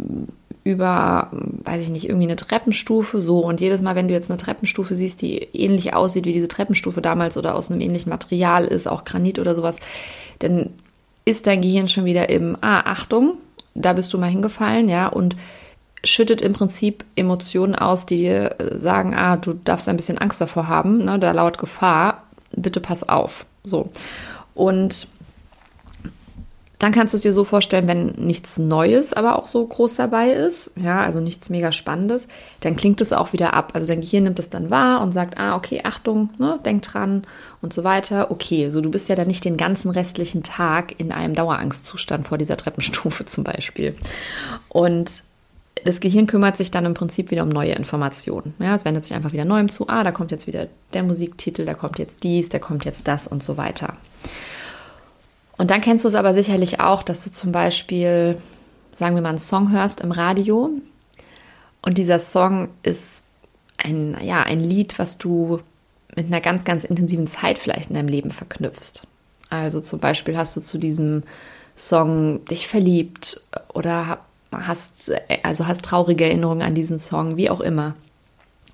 über, 0.64 1.29
weiß 1.33 1.83
ich 1.83 1.91
nicht, 1.91 2.09
irgendwie 2.09 2.25
eine 2.25 2.37
Treppenstufe 2.37 3.21
so 3.21 3.41
und 3.41 3.61
jedes 3.61 3.83
Mal, 3.83 3.97
wenn 3.97 4.09
du 4.09 4.14
jetzt 4.14 4.31
eine 4.31 4.38
Treppenstufe 4.38 4.95
siehst, 4.95 5.21
die 5.21 5.37
ähnlich 5.37 5.93
aussieht 5.93 6.25
wie 6.25 6.33
diese 6.33 6.49
Treppenstufe 6.49 7.03
damals 7.03 7.37
oder 7.37 7.55
aus 7.55 7.71
einem 7.71 7.83
ähnlichen 7.83 8.09
Material 8.09 8.64
ist, 8.64 8.88
auch 8.88 9.05
Granit 9.05 9.38
oder 9.38 9.55
sowas, 9.55 9.79
dann 10.38 10.71
ist 11.26 11.47
dein 11.47 11.61
Gehirn 11.61 11.88
schon 11.88 12.07
wieder 12.07 12.31
im, 12.31 12.57
ah, 12.62 12.81
Achtung, 12.81 13.37
da 13.75 13.93
bist 13.93 14.12
du 14.12 14.19
mal 14.19 14.31
hingefallen, 14.31 14.88
ja, 14.88 15.09
und 15.09 15.37
schüttet 16.04 16.43
im 16.43 16.52
Prinzip 16.52 17.04
Emotionen 17.16 17.75
aus, 17.75 18.07
die 18.07 18.19
dir 18.19 18.57
sagen, 18.75 19.14
ah, 19.14 19.37
du 19.37 19.54
darfst 19.54 19.88
ein 19.88 19.97
bisschen 19.97 20.19
Angst 20.19 20.40
davor 20.40 20.69
haben, 20.69 21.04
ne, 21.04 21.19
da 21.19 21.33
lauert 21.33 21.59
Gefahr, 21.59 22.25
bitte 22.52 22.81
pass 22.81 23.09
auf. 23.09 23.47
So. 23.62 23.88
Und 24.54 25.09
dann 26.85 26.93
kannst 26.93 27.14
du 27.14 27.17
es 27.17 27.23
dir 27.23 27.33
so 27.33 27.45
vorstellen, 27.45 27.88
wenn 27.88 28.09
nichts 28.09 28.59
Neues 28.59 29.14
aber 29.14 29.38
auch 29.38 29.49
so 29.49 29.67
groß 29.67 29.95
dabei 29.95 30.33
ist, 30.33 30.71
ja, 30.76 31.00
also 31.00 31.19
nichts 31.19 31.49
mega 31.49 31.73
Spannendes, 31.73 32.29
dann 32.61 32.76
klingt 32.76 33.00
es 33.00 33.14
auch 33.14 33.33
wieder 33.33 33.55
ab. 33.55 33.71
Also 33.73 33.87
dein 33.87 34.03
Gehirn 34.03 34.25
nimmt 34.25 34.38
es 34.38 34.50
dann 34.50 34.69
wahr 34.69 35.00
und 35.00 35.12
sagt, 35.12 35.41
ah, 35.41 35.57
okay, 35.57 35.81
Achtung, 35.85 36.29
ne, 36.38 36.61
denk 36.62 36.83
dran 36.83 37.23
und 37.62 37.73
so 37.73 37.85
weiter. 37.85 38.31
Okay, 38.31 38.69
so 38.69 38.83
du 38.83 38.91
bist 38.91 39.09
ja 39.09 39.14
dann 39.14 39.29
nicht 39.29 39.47
den 39.47 39.57
ganzen 39.57 39.91
restlichen 39.91 40.43
Tag 40.43 41.00
in 41.00 41.11
einem 41.11 41.35
Dauerangstzustand 41.35 42.29
vor 42.29 42.37
dieser 42.37 42.59
Treppenstufe 42.59 43.25
zum 43.25 43.45
Beispiel. 43.45 43.97
Und 44.69 45.11
das 45.87 46.00
Gehirn 46.00 46.26
kümmert 46.26 46.59
sich 46.59 46.71
dann 46.71 46.85
im 46.85 46.93
Prinzip 46.93 47.31
wieder 47.31 47.45
um 47.45 47.49
neue 47.49 47.73
Informationen. 47.73 48.53
Ja, 48.59 48.75
es 48.75 48.85
wendet 48.85 49.07
sich 49.07 49.17
einfach 49.17 49.33
wieder 49.33 49.47
neuem 49.47 49.71
zu. 49.71 49.88
Ah, 49.88 50.05
da 50.05 50.12
kommt 50.12 50.33
jetzt 50.33 50.47
wieder 50.47 50.67
der 50.93 51.03
Musiktitel, 51.03 51.64
da 51.64 51.73
kommt 51.73 51.99
jetzt 51.99 52.25
dies, 52.25 52.50
da 52.50 52.59
kommt 52.59 52.85
jetzt 52.85 53.09
das 53.09 53.26
und 53.26 53.43
so 53.43 53.57
weiter. 53.57 53.95
Und 55.57 55.71
dann 55.71 55.81
kennst 55.81 56.05
du 56.05 56.09
es 56.09 56.15
aber 56.15 56.35
sicherlich 56.35 56.81
auch, 56.81 57.03
dass 57.03 57.23
du 57.23 57.31
zum 57.31 57.53
Beispiel, 57.53 58.39
sagen 58.95 59.15
wir 59.15 59.23
mal, 59.23 59.31
einen 59.31 59.39
Song 59.39 59.71
hörst 59.71 60.01
im 60.01 60.13
Radio 60.13 60.71
und 61.83 61.99
dieser 61.99 62.19
Song 62.19 62.71
ist 62.83 63.25
ein, 63.77 64.17
ja, 64.21 64.43
ein 64.43 64.61
Lied, 64.61 64.99
was 64.99 65.19
du 65.19 65.61
mit 66.17 66.27
einer 66.27 66.41
ganz, 66.41 66.65
ganz 66.65 66.85
intensiven 66.85 67.27
Zeit 67.27 67.59
vielleicht 67.59 67.91
in 67.91 67.97
deinem 67.97 68.09
Leben 68.09 68.31
verknüpfst. 68.31 69.03
Also 69.51 69.81
zum 69.81 70.01
Beispiel 70.01 70.37
hast 70.37 70.57
du 70.57 70.61
zu 70.61 70.79
diesem 70.79 71.23
Song 71.77 72.45
dich 72.47 72.67
verliebt 72.67 73.41
oder 73.73 74.21
hast, 74.53 75.13
also 75.43 75.67
hast 75.67 75.83
traurige 75.83 76.25
Erinnerungen 76.25 76.63
an 76.63 76.75
diesen 76.75 76.99
Song, 76.99 77.37
wie 77.37 77.51
auch 77.51 77.61
immer. 77.61 77.95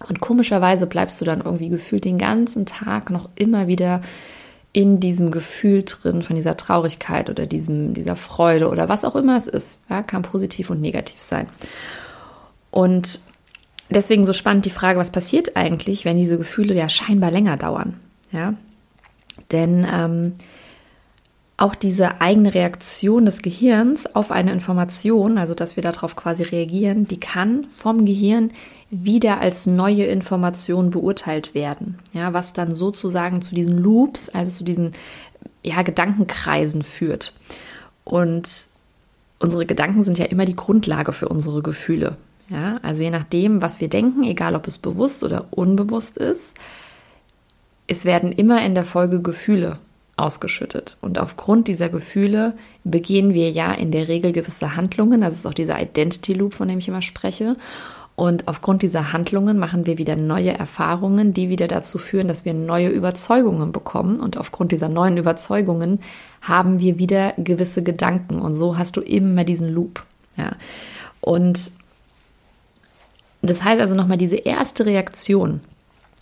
Und 0.08 0.20
komischerweise 0.20 0.86
bleibst 0.86 1.20
du 1.20 1.24
dann 1.24 1.40
irgendwie 1.40 1.68
gefühlt 1.68 2.04
den 2.04 2.18
ganzen 2.18 2.64
Tag 2.64 3.10
noch 3.10 3.28
immer 3.34 3.66
wieder 3.66 4.00
in 4.72 5.00
diesem 5.00 5.30
Gefühl 5.30 5.84
drin 5.84 6.22
von 6.22 6.36
dieser 6.36 6.56
Traurigkeit 6.56 7.28
oder 7.28 7.46
diesem, 7.46 7.94
dieser 7.94 8.16
Freude 8.16 8.68
oder 8.68 8.88
was 8.88 9.04
auch 9.04 9.16
immer 9.16 9.36
es 9.36 9.46
ist. 9.46 9.80
Ja, 9.88 10.02
kann 10.02 10.22
positiv 10.22 10.70
und 10.70 10.80
negativ 10.80 11.20
sein. 11.20 11.48
Und 12.70 13.20
deswegen 13.90 14.24
so 14.24 14.32
spannend 14.32 14.64
die 14.64 14.70
Frage, 14.70 15.00
was 15.00 15.10
passiert 15.10 15.56
eigentlich, 15.56 16.04
wenn 16.04 16.16
diese 16.16 16.38
Gefühle 16.38 16.74
ja 16.74 16.88
scheinbar 16.88 17.32
länger 17.32 17.56
dauern? 17.56 17.98
Ja, 18.30 18.54
denn 19.50 19.84
ähm, 19.92 20.34
auch 21.56 21.74
diese 21.74 22.20
eigene 22.20 22.54
Reaktion 22.54 23.26
des 23.26 23.42
Gehirns 23.42 24.14
auf 24.14 24.30
eine 24.30 24.52
Information, 24.52 25.36
also 25.36 25.54
dass 25.54 25.76
wir 25.76 25.82
darauf 25.82 26.14
quasi 26.14 26.44
reagieren, 26.44 27.06
die 27.06 27.20
kann 27.20 27.66
vom 27.68 28.04
Gehirn 28.06 28.52
wieder 28.90 29.40
als 29.40 29.66
neue 29.66 30.04
Information 30.04 30.90
beurteilt 30.90 31.54
werden. 31.54 31.98
Ja, 32.12 32.32
was 32.32 32.52
dann 32.52 32.74
sozusagen 32.74 33.40
zu 33.40 33.54
diesen 33.54 33.78
Loops, 33.78 34.28
also 34.28 34.52
zu 34.52 34.64
diesen 34.64 34.92
ja, 35.62 35.82
Gedankenkreisen 35.82 36.82
führt. 36.82 37.34
Und 38.04 38.66
unsere 39.38 39.66
Gedanken 39.66 40.02
sind 40.02 40.18
ja 40.18 40.24
immer 40.24 40.44
die 40.44 40.56
Grundlage 40.56 41.12
für 41.12 41.28
unsere 41.28 41.62
Gefühle. 41.62 42.16
Ja, 42.48 42.78
also 42.82 43.04
je 43.04 43.10
nachdem, 43.10 43.62
was 43.62 43.80
wir 43.80 43.88
denken, 43.88 44.24
egal 44.24 44.56
ob 44.56 44.66
es 44.66 44.76
bewusst 44.76 45.22
oder 45.22 45.46
unbewusst 45.50 46.16
ist, 46.16 46.56
es 47.86 48.04
werden 48.04 48.32
immer 48.32 48.64
in 48.64 48.74
der 48.74 48.84
Folge 48.84 49.22
Gefühle 49.22 49.78
ausgeschüttet. 50.16 50.96
Und 51.00 51.18
aufgrund 51.18 51.68
dieser 51.68 51.88
Gefühle 51.88 52.54
begehen 52.82 53.34
wir 53.34 53.50
ja 53.50 53.72
in 53.72 53.92
der 53.92 54.08
Regel 54.08 54.32
gewisse 54.32 54.76
Handlungen. 54.76 55.20
Das 55.20 55.34
ist 55.34 55.46
auch 55.46 55.54
dieser 55.54 55.80
Identity 55.80 56.32
Loop, 56.34 56.54
von 56.54 56.68
dem 56.68 56.78
ich 56.78 56.88
immer 56.88 57.02
spreche. 57.02 57.56
Und 58.20 58.48
aufgrund 58.48 58.82
dieser 58.82 59.14
Handlungen 59.14 59.58
machen 59.58 59.86
wir 59.86 59.96
wieder 59.96 60.14
neue 60.14 60.52
Erfahrungen, 60.52 61.32
die 61.32 61.48
wieder 61.48 61.68
dazu 61.68 61.96
führen, 61.96 62.28
dass 62.28 62.44
wir 62.44 62.52
neue 62.52 62.90
Überzeugungen 62.90 63.72
bekommen. 63.72 64.20
Und 64.20 64.36
aufgrund 64.36 64.72
dieser 64.72 64.90
neuen 64.90 65.16
Überzeugungen 65.16 66.00
haben 66.42 66.80
wir 66.80 66.98
wieder 66.98 67.32
gewisse 67.38 67.82
Gedanken. 67.82 68.38
Und 68.38 68.56
so 68.56 68.76
hast 68.76 68.98
du 68.98 69.00
immer 69.00 69.44
diesen 69.44 69.72
Loop. 69.72 70.04
Ja. 70.36 70.50
Und 71.22 71.70
das 73.40 73.64
heißt 73.64 73.80
also 73.80 73.94
nochmal, 73.94 74.18
diese 74.18 74.36
erste 74.36 74.84
Reaktion, 74.84 75.60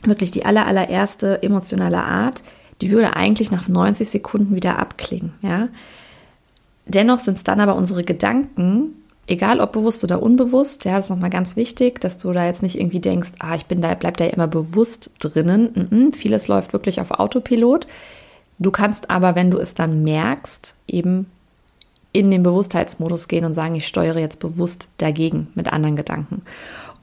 wirklich 0.04 0.30
die 0.30 0.46
aller, 0.46 0.66
allererste 0.66 1.42
emotionale 1.42 2.04
Art, 2.04 2.44
die 2.80 2.92
würde 2.92 3.16
eigentlich 3.16 3.50
nach 3.50 3.66
90 3.66 4.08
Sekunden 4.08 4.54
wieder 4.54 4.78
abklingen. 4.78 5.32
Ja. 5.42 5.68
Dennoch 6.86 7.18
sind 7.18 7.38
es 7.38 7.42
dann 7.42 7.58
aber 7.58 7.74
unsere 7.74 8.04
Gedanken, 8.04 8.94
egal 9.28 9.60
ob 9.60 9.72
bewusst 9.72 10.02
oder 10.02 10.22
unbewusst, 10.22 10.84
ja, 10.84 10.96
das 10.96 11.06
ist 11.06 11.10
nochmal 11.10 11.30
ganz 11.30 11.54
wichtig, 11.54 12.00
dass 12.00 12.18
du 12.18 12.32
da 12.32 12.46
jetzt 12.46 12.62
nicht 12.62 12.78
irgendwie 12.78 13.00
denkst, 13.00 13.30
ah, 13.38 13.54
ich 13.54 13.66
bin 13.66 13.80
da, 13.80 13.94
bleib 13.94 14.16
da 14.16 14.24
immer 14.24 14.48
bewusst 14.48 15.12
drinnen. 15.20 15.70
Mm 15.74 15.94
-mm, 15.94 16.14
vieles 16.14 16.48
läuft 16.48 16.72
wirklich 16.72 17.00
auf 17.00 17.12
Autopilot. 17.12 17.86
Du 18.58 18.70
kannst 18.70 19.10
aber, 19.10 19.34
wenn 19.34 19.50
du 19.50 19.58
es 19.58 19.74
dann 19.74 20.02
merkst, 20.02 20.74
eben 20.88 21.26
in 22.12 22.30
den 22.30 22.42
Bewusstheitsmodus 22.42 23.28
gehen 23.28 23.44
und 23.44 23.54
sagen, 23.54 23.74
ich 23.74 23.86
steuere 23.86 24.18
jetzt 24.18 24.40
bewusst 24.40 24.88
dagegen 24.96 25.48
mit 25.54 25.72
anderen 25.72 25.94
Gedanken. 25.94 26.42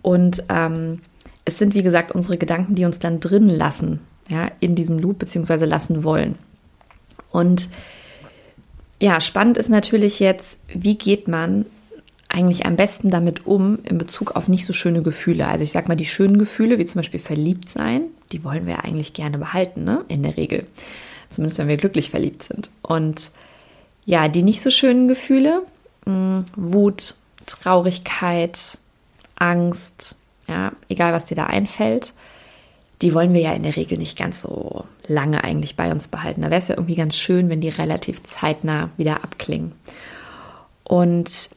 Und 0.02 0.44
ähm, 0.50 1.02
es 1.46 1.60
sind, 1.60 1.76
wie 1.76 1.84
gesagt, 1.84 2.14
unsere 2.14 2.38
Gedanken, 2.38 2.76
die 2.76 2.86
uns 2.86 3.00
dann 3.00 3.20
drin 3.20 3.48
lassen, 3.48 4.00
ja, 4.30 4.50
in 4.60 4.76
diesem 4.76 4.98
Loop, 4.98 5.20
beziehungsweise 5.20 5.66
lassen 5.66 6.04
wollen. 6.04 6.36
Und 7.30 7.70
ja, 9.00 9.22
spannend 9.22 9.58
ist 9.58 9.70
natürlich 9.70 10.20
jetzt, 10.20 10.58
wie 10.68 10.98
geht 10.98 11.28
man 11.28 11.66
eigentlich 12.36 12.66
am 12.66 12.76
besten 12.76 13.10
damit 13.10 13.48
um 13.48 13.80
in 13.84 13.98
Bezug 13.98 14.36
auf 14.36 14.48
nicht 14.50 14.66
so 14.66 14.74
schöne 14.74 15.02
Gefühle? 15.02 15.48
Also 15.48 15.64
ich 15.64 15.72
sag 15.72 15.88
mal, 15.88 15.96
die 15.96 16.06
schönen 16.06 16.38
Gefühle, 16.38 16.78
wie 16.78 16.86
zum 16.86 17.00
Beispiel 17.00 17.20
verliebt 17.20 17.70
sein, 17.70 18.04
die 18.32 18.44
wollen 18.44 18.68
wir 18.68 18.84
eigentlich 18.84 19.14
gerne 19.14 19.38
behalten, 19.38 19.86
ne? 19.86 20.04
In 20.10 20.22
der 20.22 20.36
Regel. 20.36 20.66
Zumindest 21.30 21.58
wenn 21.60 21.70
wir 21.70 21.78
glücklich 21.78 22.10
verliebt 22.10 22.44
sind. 22.44 22.70
Und 22.82 23.32
ja, 24.06 24.28
die 24.28 24.44
nicht 24.44 24.62
so 24.62 24.70
schönen 24.70 25.08
Gefühle, 25.08 25.62
mh, 26.06 26.14
hm, 26.14 26.46
Wut, 26.56 27.16
Traurigkeit, 27.46 28.78
Angst, 29.36 30.16
ja, 30.48 30.74
egal 30.90 31.14
was 31.14 31.26
dir 31.26 31.36
da 31.36 31.46
einfällt, 31.46 32.14
die 33.02 33.14
wollen 33.14 33.34
wir 33.34 33.42
ja 33.42 33.54
in 33.54 33.64
der 33.64 33.76
Regel 33.76 33.98
nicht 33.98 34.18
ganz 34.18 34.42
so 34.42 34.86
lange 35.08 35.44
eigentlich 35.44 35.76
bei 35.76 35.92
uns 35.92 36.08
behalten. 36.08 36.42
Da 36.42 36.50
wäre 36.50 36.62
es 36.62 36.68
ja 36.68 36.76
irgendwie 36.76 36.96
ganz 36.96 37.16
schön, 37.16 37.50
wenn 37.50 37.62
die 37.62 37.70
relativ 37.70 38.22
zeitnah 38.24 38.90
wieder 38.98 39.24
abklingen. 39.24 39.74
Und 40.84 41.50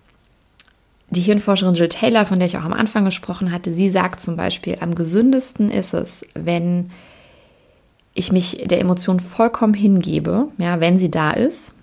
die 1.11 1.21
Hirnforscherin 1.21 1.75
Jill 1.75 1.89
Taylor, 1.89 2.27
von 2.27 2.39
der 2.39 2.47
ich 2.47 2.59
auch 2.59 2.65
am 2.65 2.73
Anfang 2.73 3.05
gesprochen 3.05 3.51
hatte, 3.51 3.73
sie 3.73 3.91
sagt 3.91 4.21
zum 4.21 4.37
Beispiel, 4.37 4.79
am 4.81 4.95
gesündesten 4.95 5.71
ist 5.71 5.95
es, 5.95 6.27
wenn 6.35 6.91
ich 8.15 8.33
mich 8.33 8.65
der 8.67 8.81
Emotion 8.81 9.21
vollkommen 9.21 9.75
hingebe, 9.75 10.49
ja, 10.59 10.81
wenn 10.81 10.99
sie 10.99 11.11
da 11.11 11.31
ist, 11.31 11.75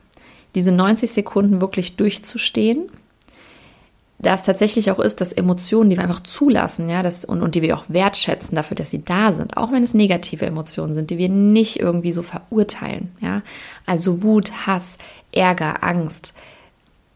diese 0.53 0.71
90 0.71 1.11
Sekunden 1.11 1.61
wirklich 1.61 1.95
durchzustehen, 1.95 2.89
da 4.19 4.33
es 4.33 4.43
tatsächlich 4.43 4.91
auch 4.91 4.99
ist, 4.99 5.21
dass 5.21 5.33
Emotionen, 5.33 5.89
die 5.89 5.97
wir 5.97 6.03
einfach 6.03 6.23
zulassen, 6.23 6.89
ja, 6.89 7.03
das, 7.03 7.25
und, 7.25 7.41
und 7.41 7.55
die 7.55 7.61
wir 7.61 7.75
auch 7.77 7.85
wertschätzen 7.89 8.55
dafür, 8.55 8.75
dass 8.75 8.91
sie 8.91 9.03
da 9.03 9.31
sind, 9.31 9.57
auch 9.57 9.71
wenn 9.71 9.83
es 9.83 9.93
negative 9.93 10.45
Emotionen 10.45 10.95
sind, 10.95 11.09
die 11.09 11.17
wir 11.17 11.29
nicht 11.29 11.79
irgendwie 11.79 12.11
so 12.11 12.21
verurteilen, 12.21 13.11
ja, 13.21 13.41
also 13.85 14.21
Wut, 14.21 14.67
Hass, 14.67 14.97
Ärger, 15.31 15.83
Angst. 15.83 16.33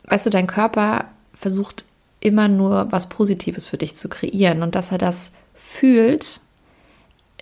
Weißt 0.05 0.25
du, 0.25 0.29
dein 0.29 0.47
Körper 0.47 1.05
versucht 1.33 1.85
immer 2.19 2.47
nur 2.47 2.91
was 2.91 3.09
Positives 3.09 3.67
für 3.67 3.77
dich 3.77 3.95
zu 3.95 4.09
kreieren 4.09 4.63
und 4.63 4.75
dass 4.75 4.91
er 4.91 4.97
das 4.97 5.31
fühlt, 5.53 6.41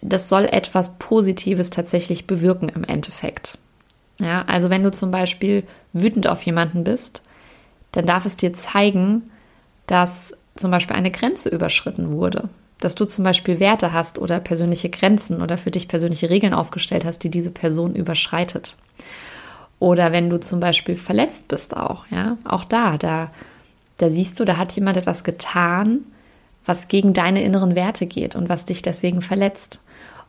das 0.02 0.30
soll 0.30 0.46
etwas 0.46 0.98
Positives 1.00 1.70
tatsächlich 1.70 2.28
bewirken 2.28 2.70
im 2.70 2.84
Endeffekt. 2.84 3.58
Ja, 4.20 4.44
also 4.44 4.70
wenn 4.70 4.84
du 4.84 4.92
zum 4.92 5.12
Beispiel 5.12 5.64
wütend 5.94 6.28
auf 6.28 6.42
jemanden 6.44 6.84
bist, 6.84 7.22
dann 7.92 8.06
darf 8.06 8.26
es 8.26 8.38
dir 8.38 8.54
zeigen, 8.54 9.24
dass 9.86 10.34
zum 10.56 10.72
Beispiel 10.72 10.96
eine 10.96 11.12
Grenze 11.12 11.50
überschritten 11.50 12.12
wurde. 12.12 12.50
Dass 12.80 12.96
du 12.96 13.06
zum 13.06 13.24
Beispiel 13.24 13.60
Werte 13.60 13.94
hast 13.94 14.20
oder 14.20 14.40
persönliche 14.40 14.90
Grenzen 14.90 15.42
oder 15.42 15.58
für 15.58 15.72
dich 15.72 15.88
persönliche 15.88 16.30
Regeln 16.30 16.54
aufgestellt 16.54 17.06
hast, 17.06 17.24
die 17.24 17.32
diese 17.32 17.52
Person 17.52 17.96
überschreitet. 17.96 18.76
Oder 19.80 20.12
wenn 20.12 20.30
du 20.30 20.40
zum 20.40 20.60
Beispiel 20.60 20.96
verletzt 20.96 21.48
bist 21.48 21.78
auch, 21.78 22.06
ja, 22.08 22.38
auch 22.44 22.64
da, 22.64 22.98
da 22.98 23.32
da 23.98 24.10
siehst 24.10 24.40
du, 24.40 24.46
da 24.46 24.58
hat 24.58 24.72
jemand 24.74 24.98
etwas 24.98 25.24
getan, 25.24 26.00
was 26.66 26.88
gegen 26.88 27.14
deine 27.14 27.44
inneren 27.44 27.76
Werte 27.76 28.06
geht 28.06 28.36
und 28.36 28.50
was 28.50 28.66
dich 28.66 28.82
deswegen 28.82 29.22
verletzt. 29.22 29.82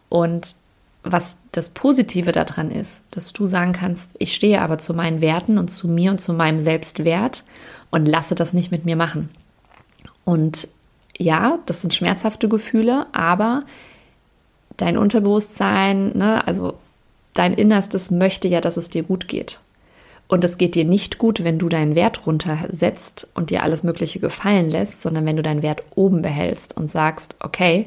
Und 0.09 0.55
was 1.03 1.37
das 1.53 1.69
Positive 1.69 2.33
daran 2.33 2.71
ist, 2.71 3.03
dass 3.11 3.33
du 3.33 3.47
sagen 3.47 3.73
kannst, 3.73 4.11
ich 4.19 4.35
stehe 4.35 4.61
aber 4.61 4.79
zu 4.79 4.95
meinen 4.95 5.21
Werten 5.21 5.59
und 5.59 5.69
zu 5.69 5.89
mir 5.89 6.11
und 6.11 6.21
zu 6.21 6.33
meinem 6.33 6.59
Selbstwert 6.59 7.45
und 7.91 8.07
lasse 8.07 8.35
das 8.35 8.53
nicht 8.53 8.71
mit 8.71 8.85
mir 8.85 8.97
machen. 8.97 9.31
Und 10.25 10.69
ja, 11.17 11.59
das 11.67 11.81
sind 11.81 11.95
schmerzhafte 11.95 12.49
Gefühle, 12.49 13.07
aber 13.13 13.65
dein 14.77 14.97
Unterbewusstsein, 14.97 16.17
ne, 16.17 16.47
also 16.47 16.75
dein 17.35 17.55
Innerstes 17.55 18.11
möchte 18.11 18.49
ja, 18.49 18.61
dass 18.61 18.77
es 18.77 18.91
dir 18.91 19.03
gut 19.03 19.29
geht. 19.29 19.61
Und 20.29 20.45
es 20.45 20.59
geht 20.59 20.75
dir 20.75 20.85
nicht 20.85 21.17
gut, 21.17 21.43
wenn 21.43 21.59
du 21.59 21.71
deinen 21.71 21.95
Wert 21.95 22.27
runtersetzt 22.27 23.29
und 23.35 23.49
dir 23.49 23.63
alles 23.63 23.83
Mögliche 23.83 24.21
gefallen 24.21 24.71
lässt, 24.71 25.01
sondern 25.01 25.25
wenn 25.25 25.37
du 25.37 25.43
deinen 25.43 25.63
Wert 25.63 25.83
oben 25.95 26.21
behältst 26.21 26.77
und 26.77 26.91
sagst, 26.91 27.35
okay, 27.41 27.87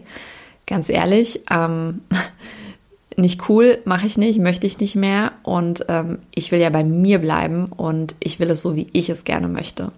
ganz 0.66 0.90
ehrlich, 0.90 1.42
ähm, 1.52 2.02
nicht 3.16 3.48
cool, 3.48 3.78
mache 3.86 4.08
ich 4.08 4.18
nicht, 4.18 4.40
möchte 4.40 4.66
ich 4.66 4.80
nicht 4.80 4.96
mehr 4.96 5.34
und 5.44 5.86
ähm, 5.88 6.20
ich 6.34 6.52
will 6.52 6.60
ja 6.60 6.72
bei 6.72 6.84
mir 6.84 7.20
bleiben 7.20 7.66
und 7.66 8.16
ich 8.20 8.40
will 8.40 8.50
es 8.50 8.62
so, 8.62 8.76
wie 8.76 8.90
ich 8.92 9.10
es 9.10 9.24
gerne 9.24 9.48
möchte. 9.48 9.92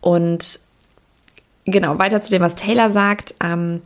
Und 0.00 0.58
genau, 1.66 1.98
weiter 1.98 2.20
zu 2.20 2.30
dem, 2.30 2.42
was 2.42 2.56
Taylor 2.56 2.90
sagt, 2.90 3.36
ähm, 3.40 3.82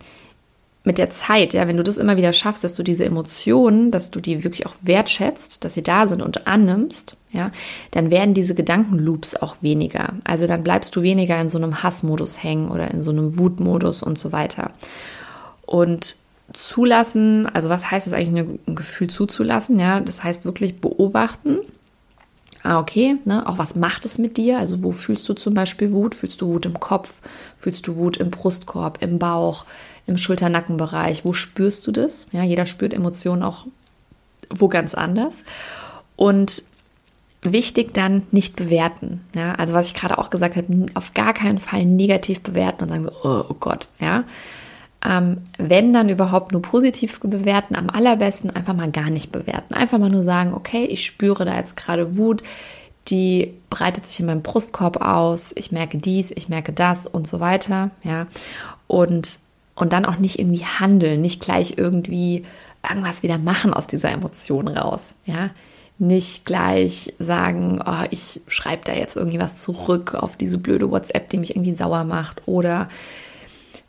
mit 0.89 0.97
der 0.97 1.11
Zeit, 1.11 1.53
ja, 1.53 1.69
wenn 1.69 1.77
du 1.77 1.83
das 1.83 1.99
immer 1.99 2.17
wieder 2.17 2.33
schaffst, 2.33 2.65
dass 2.65 2.75
du 2.75 2.83
diese 2.83 3.05
Emotionen, 3.05 3.91
dass 3.91 4.11
du 4.11 4.21
die 4.21 4.43
wirklich 4.43 4.65
auch 4.65 4.75
wertschätzt, 4.81 5.63
dass 5.63 5.75
sie 5.75 5.83
da 5.83 6.07
sind 6.07 6.23
und 6.23 6.47
annimmst, 6.47 7.19
ja, 7.31 7.53
dann 7.91 8.11
werden 8.11 8.33
diese 8.33 8.55
Gedankenloops 8.55 9.37
auch 9.37 9.57
weniger. 9.61 10.15
Also 10.25 10.47
dann 10.47 10.65
bleibst 10.65 10.97
du 10.97 11.03
weniger 11.03 11.39
in 11.39 11.51
so 11.51 11.59
einem 11.59 11.83
Hassmodus 11.83 12.43
hängen 12.43 12.71
oder 12.71 12.91
in 12.91 13.03
so 13.03 13.11
einem 13.11 13.39
Wutmodus 13.39 14.03
und 14.03 14.19
so 14.19 14.33
weiter. 14.33 14.71
Und 15.67 16.17
zulassen, 16.55 17.47
also 17.47 17.69
was 17.69 17.91
heißt 17.91 18.07
es 18.07 18.15
eigentlich, 18.15 18.59
ein 18.67 18.75
Gefühl 18.75 19.11
zuzulassen? 19.11 19.79
Ja, 19.79 20.01
das 20.01 20.25
heißt 20.25 20.47
wirklich 20.47 20.81
beobachten. 20.81 21.59
Ah, 22.63 22.81
okay, 22.81 23.17
ne? 23.27 23.47
auch 23.47 23.59
was 23.59 23.77
macht 23.77 24.07
es 24.07 24.17
mit 24.17 24.39
dir? 24.39 24.59
Also 24.59 24.83
wo 24.83 24.93
fühlst 24.93 25.29
du 25.29 25.35
zum 25.35 25.53
Beispiel 25.53 25.93
Wut? 25.93 26.15
Fühlst 26.15 26.41
du 26.41 26.47
Wut 26.47 26.65
im 26.65 26.81
Kopf? 26.81 27.21
Fühlst 27.59 27.87
du 27.87 27.97
Wut 27.97 28.17
im 28.17 28.31
Brustkorb, 28.31 29.03
im 29.03 29.19
Bauch, 29.19 29.67
im 30.09 30.19
Schulter-Nackenbereich? 30.19 31.25
Wo 31.25 31.33
spürst 31.33 31.87
du 31.87 31.93
das? 31.93 32.29
Ja, 32.33 32.43
jeder 32.43 32.67
spürt 32.67 32.93
Emotionen 32.93 33.43
auch 33.43 33.67
wo 34.51 34.69
ganz 34.69 34.95
anders. 34.95 35.45
Und 36.17 36.63
wichtig 37.43 37.95
dann 37.95 38.25
nicht 38.33 38.57
bewerten. 38.57 39.21
Ja, 39.35 39.55
also 39.55 39.75
was 39.75 39.89
ich 39.89 39.95
gerade 39.95 40.19
auch 40.19 40.31
gesagt 40.31 40.57
habe, 40.57 40.87
auf 40.95 41.15
gar 41.15 41.33
keinen 41.33 41.61
Fall 41.61 41.85
negativ 41.85 42.41
bewerten 42.41 42.85
und 42.85 42.89
sagen 42.89 43.05
so, 43.05 43.13
oh, 43.23 43.45
oh 43.49 43.57
Gott, 43.61 43.89
ja. 44.01 44.25
Ähm, 45.05 45.43
wenn 45.59 45.93
dann 45.93 46.09
überhaupt 46.09 46.51
nur 46.51 46.61
positiv 46.61 47.21
bewerten, 47.21 47.77
am 47.77 47.89
allerbesten 47.89 48.51
einfach 48.51 48.75
mal 48.75 48.91
gar 48.91 49.11
nicht 49.11 49.31
bewerten. 49.31 49.73
Einfach 49.75 49.99
mal 49.99 50.11
nur 50.11 50.25
sagen, 50.25 50.53
okay, 50.55 50.85
ich 50.87 51.07
spüre 51.07 51.45
da 51.45 51.57
jetzt 51.57 51.77
gerade 51.77 52.19
Wut, 52.19 52.43
die 53.07 53.55
breitet 53.71 54.07
sich 54.07 54.19
in 54.19 54.27
meinem 54.27 54.43
Brustkorb 54.43 55.01
aus, 55.01 55.53
ich 55.55 55.71
merke 55.71 55.99
dies, 55.99 56.33
ich 56.33 56.49
merke 56.49 56.73
das 56.73 57.07
und 57.07 57.29
so 57.29 57.39
weiter, 57.39 57.91
ja. 58.03 58.27
Und, 58.89 59.39
und 59.81 59.93
dann 59.93 60.05
auch 60.05 60.19
nicht 60.19 60.39
irgendwie 60.39 60.65
handeln, 60.65 61.21
nicht 61.21 61.41
gleich 61.41 61.75
irgendwie 61.77 62.45
irgendwas 62.89 63.23
wieder 63.23 63.39
machen 63.39 63.75
aus 63.75 63.87
dieser 63.87 64.11
Emotion 64.11 64.69
raus, 64.69 65.15
ja. 65.25 65.51
Nicht 66.01 66.45
gleich 66.45 67.13
sagen, 67.19 67.83
oh, 67.85 68.05
ich 68.11 68.41
schreibe 68.47 68.83
da 68.85 68.93
jetzt 68.93 69.17
irgendwie 69.17 69.41
was 69.41 69.57
zurück 69.57 70.15
auf 70.15 70.37
diese 70.37 70.59
blöde 70.59 70.93
WhatsApp, 70.93 71.29
die 71.29 71.39
mich 71.39 71.57
irgendwie 71.57 71.73
sauer 71.73 72.05
macht 72.05 72.47
oder 72.47 72.89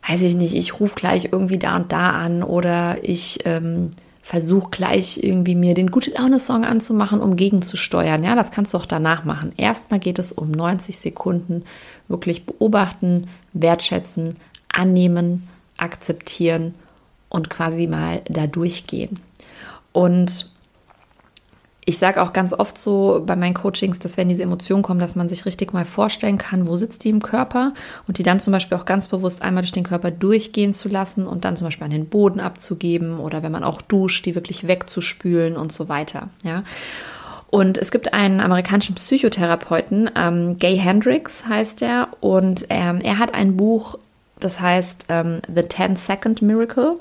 weiß 0.08 0.22
ich 0.22 0.34
nicht, 0.34 0.54
ich 0.54 0.80
rufe 0.80 0.96
gleich 0.96 1.28
irgendwie 1.30 1.58
da 1.58 1.76
und 1.76 1.92
da 1.92 2.10
an 2.10 2.42
oder 2.42 2.98
ich 3.02 3.40
ähm, 3.44 3.90
versuche 4.22 4.70
gleich 4.70 5.22
irgendwie 5.22 5.54
mir 5.54 5.74
den 5.74 5.90
gute 5.90 6.10
Laune-Song 6.12 6.64
anzumachen, 6.64 7.20
um 7.20 7.36
gegenzusteuern. 7.36 8.22
Ja, 8.22 8.34
das 8.34 8.50
kannst 8.50 8.74
du 8.74 8.78
auch 8.78 8.86
danach 8.86 9.24
machen. 9.24 9.52
Erstmal 9.56 10.00
geht 10.00 10.18
es 10.18 10.32
um 10.32 10.50
90 10.50 10.98
Sekunden 10.98 11.64
wirklich 12.08 12.46
beobachten, 12.46 13.28
wertschätzen, 13.52 14.34
annehmen, 14.72 15.48
akzeptieren 15.80 16.74
und 17.28 17.50
quasi 17.50 17.86
mal 17.86 18.22
da 18.28 18.46
durchgehen. 18.46 19.20
Und 19.92 20.50
ich 21.86 21.98
sage 21.98 22.22
auch 22.22 22.32
ganz 22.32 22.52
oft 22.52 22.78
so 22.78 23.22
bei 23.26 23.34
meinen 23.36 23.54
Coachings, 23.54 23.98
dass 23.98 24.16
wenn 24.16 24.28
diese 24.28 24.42
Emotionen 24.42 24.82
kommen, 24.82 25.00
dass 25.00 25.16
man 25.16 25.28
sich 25.28 25.46
richtig 25.46 25.72
mal 25.72 25.84
vorstellen 25.84 26.38
kann, 26.38 26.68
wo 26.68 26.76
sitzt 26.76 27.04
die 27.04 27.08
im 27.08 27.22
Körper 27.22 27.72
und 28.06 28.18
die 28.18 28.22
dann 28.22 28.38
zum 28.38 28.52
Beispiel 28.52 28.76
auch 28.76 28.84
ganz 28.84 29.08
bewusst 29.08 29.42
einmal 29.42 29.62
durch 29.62 29.72
den 29.72 29.84
Körper 29.84 30.10
durchgehen 30.10 30.74
zu 30.74 30.88
lassen 30.88 31.26
und 31.26 31.44
dann 31.44 31.56
zum 31.56 31.66
Beispiel 31.66 31.86
an 31.86 31.90
den 31.90 32.06
Boden 32.06 32.38
abzugeben 32.38 33.18
oder 33.18 33.42
wenn 33.42 33.50
man 33.50 33.64
auch 33.64 33.82
duscht, 33.82 34.26
die 34.26 34.34
wirklich 34.34 34.68
wegzuspülen 34.68 35.56
und 35.56 35.72
so 35.72 35.88
weiter. 35.88 36.28
Ja. 36.44 36.62
Und 37.48 37.78
es 37.78 37.90
gibt 37.90 38.14
einen 38.14 38.40
amerikanischen 38.40 38.94
Psychotherapeuten, 38.94 40.10
ähm, 40.14 40.58
Gay 40.58 40.76
Hendricks 40.76 41.46
heißt 41.48 41.82
er, 41.82 42.08
und 42.20 42.66
ähm, 42.68 43.00
er 43.00 43.18
hat 43.18 43.34
ein 43.34 43.56
Buch, 43.56 43.98
das 44.40 44.60
heißt 44.60 45.06
ähm, 45.08 45.40
The 45.52 45.66
10 45.68 45.96
Second 45.96 46.42
Miracle. 46.42 46.98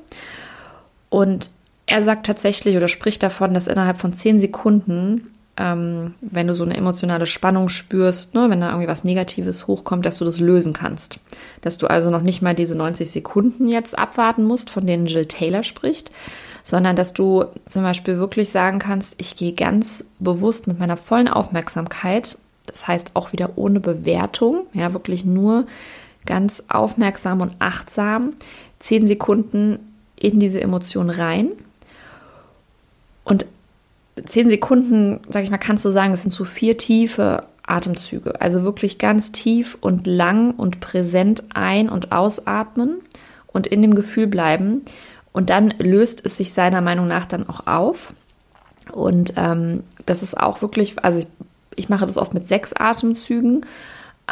Und 1.10 1.50
er 1.86 2.04
sagt 2.04 2.26
tatsächlich 2.26 2.78
oder 2.78 2.88
spricht 2.88 3.24
davon, 3.24 3.54
dass 3.54 3.68
innerhalb 3.68 3.98
von 3.98 4.14
zehn 4.14 4.38
Sekunden, 4.40 5.32
ähm, 5.58 6.14
wenn 6.22 6.46
du 6.46 6.54
so 6.54 6.64
eine 6.64 6.78
emotionale 6.78 7.26
Spannung 7.26 7.68
spürst, 7.68 8.36
ne, 8.36 8.50
wenn 8.50 8.62
da 8.62 8.70
irgendwie 8.70 8.88
was 8.88 9.04
Negatives 9.04 9.66
hochkommt, 9.66 10.06
dass 10.06 10.20
du 10.20 10.26
das 10.26 10.40
lösen 10.40 10.74
kannst. 10.74 11.20
Dass 11.62 11.80
du 11.80 11.88
also 11.88 12.12
noch 12.12 12.22
nicht 12.22 12.44
mal 12.44 12.54
diese 12.54 12.76
90 12.76 13.10
Sekunden 13.10 13.68
jetzt 13.68 13.98
abwarten 13.98 14.44
musst, 14.44 14.70
von 14.70 14.86
denen 14.86 15.08
Jill 15.08 15.26
Taylor 15.26 15.64
spricht, 15.64 16.12
sondern 16.64 16.96
dass 16.96 17.14
du 17.14 17.46
zum 17.66 17.82
Beispiel 17.82 18.18
wirklich 18.20 18.52
sagen 18.52 18.78
kannst, 18.78 19.16
ich 19.18 19.36
gehe 19.36 19.54
ganz 19.54 20.06
bewusst 20.20 20.68
mit 20.68 20.78
meiner 20.78 20.98
vollen 20.98 21.28
Aufmerksamkeit, 21.28 22.38
das 22.68 22.88
heißt 22.88 23.12
auch 23.16 23.34
wieder 23.34 23.54
ohne 23.56 23.80
Bewertung, 23.80 24.68
ja, 24.74 24.94
wirklich 24.94 25.26
nur 25.26 25.66
ganz 26.26 26.64
aufmerksam 26.70 27.42
und 27.42 27.54
achtsam, 27.60 28.34
zehn 28.80 29.08
Sekunden 29.08 29.80
in 30.16 30.40
diese 30.40 30.62
Emotion 30.62 31.10
rein 31.10 31.50
und 33.24 33.46
zehn 34.26 34.50
Sekunden, 34.50 35.22
sag 35.30 35.44
ich 35.44 35.52
mal, 35.52 35.58
kannst 35.58 35.86
du 35.86 35.90
sagen, 35.90 36.12
das 36.12 36.24
sind 36.24 36.32
so 36.32 36.46
vier 36.46 36.78
tiefe 36.78 37.44
Atemzüge. 37.64 38.42
Also 38.42 38.64
wirklich 38.64 38.98
ganz 38.98 39.32
tief 39.32 39.78
und 39.80 40.08
lang 40.08 40.52
und 40.52 40.80
präsent 40.80 41.44
ein- 41.54 41.90
und 41.90 42.12
ausatmen 42.12 42.98
und 43.48 43.68
in 43.68 43.82
dem 43.82 43.96
Gefühl 43.96 44.28
bleiben. 44.28 44.84
Und 45.32 45.50
dann 45.50 45.74
löst 45.78 46.26
es 46.26 46.38
sich 46.38 46.54
seiner 46.54 46.82
Meinung 46.82 47.08
nach 47.08 47.28
dann 47.28 47.48
auch 47.48 47.68
auf. 47.68 48.14
Und 48.92 49.34
ähm, 49.38 49.84
das 50.06 50.24
ist 50.24 50.36
auch 50.36 50.62
wirklich, 50.62 51.04
also 51.04 51.20
ich, 51.20 51.28
ich 51.76 51.90
mache 51.90 52.06
das 52.06 52.18
oft 52.18 52.34
mit 52.34 52.48
sechs 52.48 52.74
Atemzügen 52.74 53.66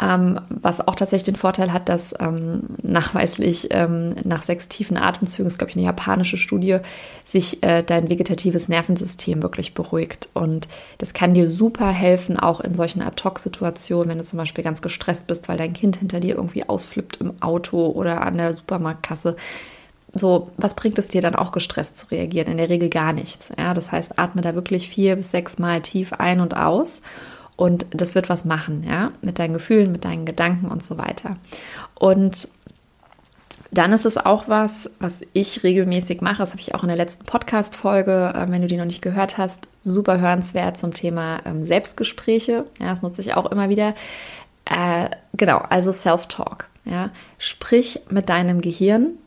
ähm, 0.00 0.40
was 0.48 0.86
auch 0.86 0.94
tatsächlich 0.94 1.24
den 1.24 1.36
Vorteil 1.36 1.72
hat, 1.72 1.88
dass 1.88 2.14
ähm, 2.20 2.62
nachweislich 2.82 3.68
ähm, 3.70 4.14
nach 4.24 4.42
sechs 4.42 4.68
tiefen 4.68 4.96
Atemzügen, 4.96 5.46
ist 5.46 5.58
glaube 5.58 5.70
ich 5.70 5.76
eine 5.76 5.86
japanische 5.86 6.36
Studie, 6.36 6.78
sich 7.24 7.62
äh, 7.62 7.82
dein 7.82 8.08
vegetatives 8.08 8.68
Nervensystem 8.68 9.42
wirklich 9.42 9.74
beruhigt. 9.74 10.28
Und 10.34 10.68
das 10.98 11.14
kann 11.14 11.34
dir 11.34 11.48
super 11.48 11.88
helfen, 11.88 12.38
auch 12.38 12.60
in 12.60 12.74
solchen 12.74 13.02
Ad-Hoc-Situationen, 13.02 14.10
wenn 14.10 14.18
du 14.18 14.24
zum 14.24 14.38
Beispiel 14.38 14.64
ganz 14.64 14.82
gestresst 14.82 15.26
bist, 15.26 15.48
weil 15.48 15.58
dein 15.58 15.72
Kind 15.72 15.96
hinter 15.96 16.20
dir 16.20 16.36
irgendwie 16.36 16.68
ausflippt 16.68 17.16
im 17.16 17.40
Auto 17.42 17.86
oder 17.86 18.22
an 18.22 18.36
der 18.36 18.54
Supermarktkasse. 18.54 19.36
So, 20.14 20.50
was 20.56 20.74
bringt 20.74 20.98
es 20.98 21.08
dir 21.08 21.20
dann 21.20 21.34
auch 21.34 21.52
gestresst 21.52 21.98
zu 21.98 22.06
reagieren? 22.10 22.50
In 22.50 22.56
der 22.56 22.70
Regel 22.70 22.88
gar 22.88 23.12
nichts. 23.12 23.52
Ja? 23.58 23.74
Das 23.74 23.92
heißt, 23.92 24.18
atme 24.18 24.40
da 24.40 24.54
wirklich 24.54 24.88
vier 24.88 25.16
bis 25.16 25.30
sechs 25.30 25.58
Mal 25.58 25.82
tief 25.82 26.14
ein 26.14 26.40
und 26.40 26.56
aus 26.56 27.02
und 27.58 27.86
das 27.90 28.14
wird 28.14 28.28
was 28.28 28.44
machen, 28.44 28.84
ja, 28.88 29.10
mit 29.20 29.40
deinen 29.40 29.52
Gefühlen, 29.52 29.90
mit 29.90 30.04
deinen 30.04 30.24
Gedanken 30.24 30.68
und 30.68 30.80
so 30.80 30.96
weiter. 30.96 31.36
Und 31.96 32.48
dann 33.72 33.90
ist 33.92 34.06
es 34.06 34.16
auch 34.16 34.46
was, 34.46 34.88
was 35.00 35.22
ich 35.32 35.64
regelmäßig 35.64 36.20
mache. 36.20 36.38
Das 36.38 36.52
habe 36.52 36.60
ich 36.60 36.76
auch 36.76 36.84
in 36.84 36.88
der 36.88 36.96
letzten 36.96 37.24
Podcast-Folge, 37.24 38.32
äh, 38.32 38.48
wenn 38.48 38.62
du 38.62 38.68
die 38.68 38.76
noch 38.76 38.84
nicht 38.84 39.02
gehört 39.02 39.38
hast, 39.38 39.66
super 39.82 40.20
hörenswert 40.20 40.76
zum 40.76 40.94
Thema 40.94 41.40
ähm, 41.44 41.60
Selbstgespräche. 41.62 42.64
Ja, 42.78 42.90
das 42.90 43.02
nutze 43.02 43.22
ich 43.22 43.34
auch 43.34 43.50
immer 43.50 43.68
wieder. 43.68 43.96
Äh, 44.64 45.10
genau, 45.34 45.58
also 45.58 45.90
Self-Talk. 45.90 46.68
Ja, 46.84 47.10
sprich 47.38 48.02
mit 48.08 48.28
deinem 48.28 48.60
Gehirn 48.60 49.18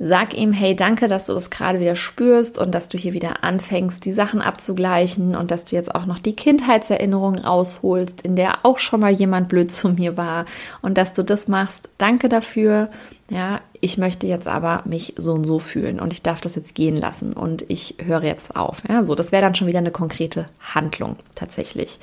Sag 0.00 0.34
ihm, 0.34 0.52
hey, 0.52 0.74
danke, 0.74 1.06
dass 1.06 1.26
du 1.26 1.34
das 1.34 1.50
gerade 1.50 1.78
wieder 1.78 1.94
spürst 1.94 2.58
und 2.58 2.74
dass 2.74 2.88
du 2.88 2.98
hier 2.98 3.12
wieder 3.12 3.44
anfängst, 3.44 4.04
die 4.04 4.12
Sachen 4.12 4.42
abzugleichen 4.42 5.36
und 5.36 5.52
dass 5.52 5.64
du 5.64 5.76
jetzt 5.76 5.94
auch 5.94 6.04
noch 6.04 6.18
die 6.18 6.34
Kindheitserinnerung 6.34 7.38
rausholst, 7.38 8.20
in 8.22 8.34
der 8.34 8.64
auch 8.64 8.78
schon 8.78 9.00
mal 9.00 9.12
jemand 9.12 9.48
blöd 9.48 9.70
zu 9.70 9.90
mir 9.90 10.16
war 10.16 10.46
und 10.82 10.98
dass 10.98 11.12
du 11.12 11.22
das 11.22 11.46
machst. 11.46 11.88
Danke 11.96 12.28
dafür. 12.28 12.90
Ja, 13.30 13.60
ich 13.80 13.96
möchte 13.96 14.26
jetzt 14.26 14.48
aber 14.48 14.82
mich 14.84 15.14
so 15.16 15.32
und 15.32 15.44
so 15.44 15.60
fühlen 15.60 16.00
und 16.00 16.12
ich 16.12 16.22
darf 16.22 16.40
das 16.40 16.56
jetzt 16.56 16.74
gehen 16.74 16.96
lassen 16.96 17.32
und 17.32 17.64
ich 17.68 17.94
höre 18.04 18.24
jetzt 18.24 18.56
auf. 18.56 18.82
Ja, 18.88 19.04
so, 19.04 19.14
das 19.14 19.30
wäre 19.30 19.42
dann 19.42 19.54
schon 19.54 19.68
wieder 19.68 19.78
eine 19.78 19.92
konkrete 19.92 20.46
Handlung 20.60 21.16
tatsächlich. 21.36 22.00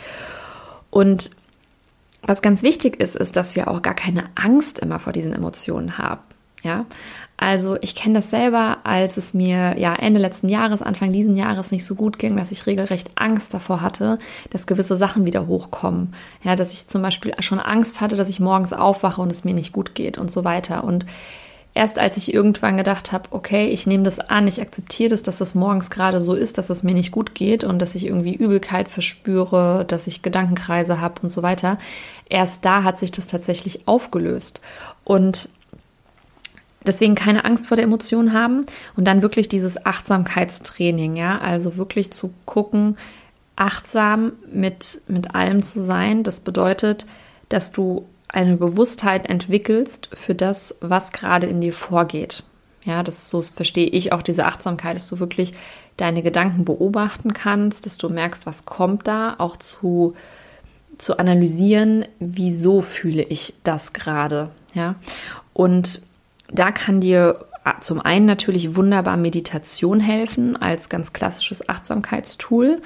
Und 0.90 1.30
was 2.24 2.42
ganz 2.42 2.64
wichtig 2.64 3.02
ist, 3.02 3.16
ist, 3.16 3.36
dass 3.36 3.56
wir 3.56 3.68
auch 3.68 3.82
gar 3.82 3.96
keine 3.96 4.24
Angst 4.36 4.80
immer 4.80 5.00
vor 5.00 5.12
diesen 5.12 5.34
Emotionen 5.34 5.98
haben. 5.98 6.22
Ja, 6.64 6.86
also 7.38 7.76
ich 7.82 7.96
kenne 7.96 8.14
das 8.14 8.30
selber, 8.30 8.78
als 8.84 9.18
es 9.18 9.34
mir 9.34 9.76
ja 9.80 9.96
Ende 9.96 10.20
letzten 10.20 10.48
Jahres, 10.48 10.84
Anfang 10.84 11.12
diesen 11.12 11.36
Jahres 11.36 11.72
nicht 11.72 11.84
so 11.84 11.96
gut 11.96 12.20
ging, 12.20 12.38
dass 12.38 12.52
ich 12.52 12.68
regelrecht 12.68 13.10
Angst 13.16 13.56
davor 13.56 13.82
hatte, 13.82 14.20
dass 14.52 14.68
gewisse 14.68 14.96
Sachen 14.96 15.26
wieder 15.26 15.48
hochkommen. 15.48 16.14
Ja, 16.44 16.56
dass 16.56 16.72
ich 16.72 16.88
zum 16.88 17.02
Beispiel 17.02 17.34
schon 17.40 17.60
Angst 17.60 18.00
hatte, 18.00 18.16
dass 18.16 18.30
ich 18.30 18.40
morgens 18.40 18.74
aufwache 18.74 19.22
und 19.22 19.32
es 19.32 19.44
mir 19.44 19.56
nicht 19.56 19.74
gut 19.74 19.96
geht 19.96 20.20
und 20.20 20.30
so 20.30 20.44
weiter. 20.44 20.84
Und 20.84 21.08
erst 21.74 21.98
als 21.98 22.18
ich 22.18 22.32
irgendwann 22.32 22.78
gedacht 22.78 23.12
habe, 23.12 23.30
okay, 23.32 23.70
ich 23.70 23.88
nehme 23.88 24.04
das 24.04 24.20
an, 24.20 24.48
ich 24.48 24.62
akzeptiere 24.62 25.10
das, 25.10 25.24
dass 25.24 25.40
das 25.40 25.56
morgens 25.56 25.90
gerade 25.90 26.22
so 26.22 26.36
ist, 26.36 26.60
dass 26.60 26.70
es 26.70 26.84
mir 26.84 26.94
nicht 26.94 27.12
gut 27.12 27.34
geht 27.34 27.64
und 27.64 27.82
dass 27.82 27.96
ich 27.96 28.06
irgendwie 28.06 28.36
Übelkeit 28.36 28.88
verspüre, 28.88 29.84
dass 29.88 30.06
ich 30.06 30.22
Gedankenkreise 30.22 31.02
habe 31.02 31.22
und 31.24 31.32
so 31.32 31.42
weiter, 31.42 31.80
erst 32.30 32.66
da 32.66 32.84
hat 32.84 33.00
sich 33.00 33.12
das 33.12 33.26
tatsächlich 33.26 33.88
aufgelöst. 33.88 34.62
Und 35.04 35.50
Deswegen 36.86 37.16
keine 37.16 37.46
Angst 37.46 37.68
vor 37.68 37.78
der 37.78 37.86
Emotion 37.86 38.34
haben 38.34 38.66
und 38.96 39.06
dann 39.06 39.22
wirklich 39.22 39.48
dieses 39.48 39.86
Achtsamkeitstraining, 39.86 41.16
ja, 41.16 41.38
also 41.38 41.78
wirklich 41.78 42.12
zu 42.12 42.34
gucken, 42.46 42.98
achtsam 43.56 44.34
mit, 44.52 45.02
mit 45.08 45.36
allem 45.36 45.62
zu 45.62 45.86
sein. 45.86 46.24
Das 46.24 46.42
bedeutet, 46.42 47.06
dass 47.50 47.72
du 47.72 48.08
eine 48.28 48.58
Bewusstheit 48.58 49.30
entwickelst 49.30 50.10
für 50.14 50.34
das, 50.34 50.78
was 50.82 51.12
gerade 51.12 51.48
in 51.48 51.62
dir 51.62 51.74
vorgeht. 51.74 52.44
Ja, 52.84 53.04
das 53.04 53.30
so 53.30 53.42
verstehe 53.42 53.88
ich 53.88 54.12
auch 54.12 54.24
diese 54.24 54.46
Achtsamkeit, 54.46 54.96
dass 54.96 55.08
du 55.08 55.20
wirklich 55.20 55.54
deine 55.98 56.24
Gedanken 56.24 56.66
beobachten 56.66 57.34
kannst, 57.34 57.86
dass 57.86 57.98
du 57.98 58.10
merkst, 58.10 58.48
was 58.48 58.66
kommt 58.66 59.08
da, 59.08 59.36
auch 59.38 59.58
zu, 59.58 60.16
zu 60.98 61.18
analysieren, 61.18 62.06
wieso 62.20 62.82
fühle 62.82 63.22
ich 63.22 63.54
das 63.64 63.94
gerade. 63.94 64.50
Ja, 64.74 64.96
und 65.54 66.02
da 66.52 66.72
kann 66.72 67.00
dir 67.00 67.46
zum 67.80 68.02
einen 68.02 68.26
natürlich 68.26 68.76
wunderbar 68.76 69.18
Meditation 69.18 70.00
helfen 70.00 70.58
als 70.58 70.90
ganz 70.90 71.14
klassisches 71.14 71.70
Achtsamkeitstool, 71.70 72.82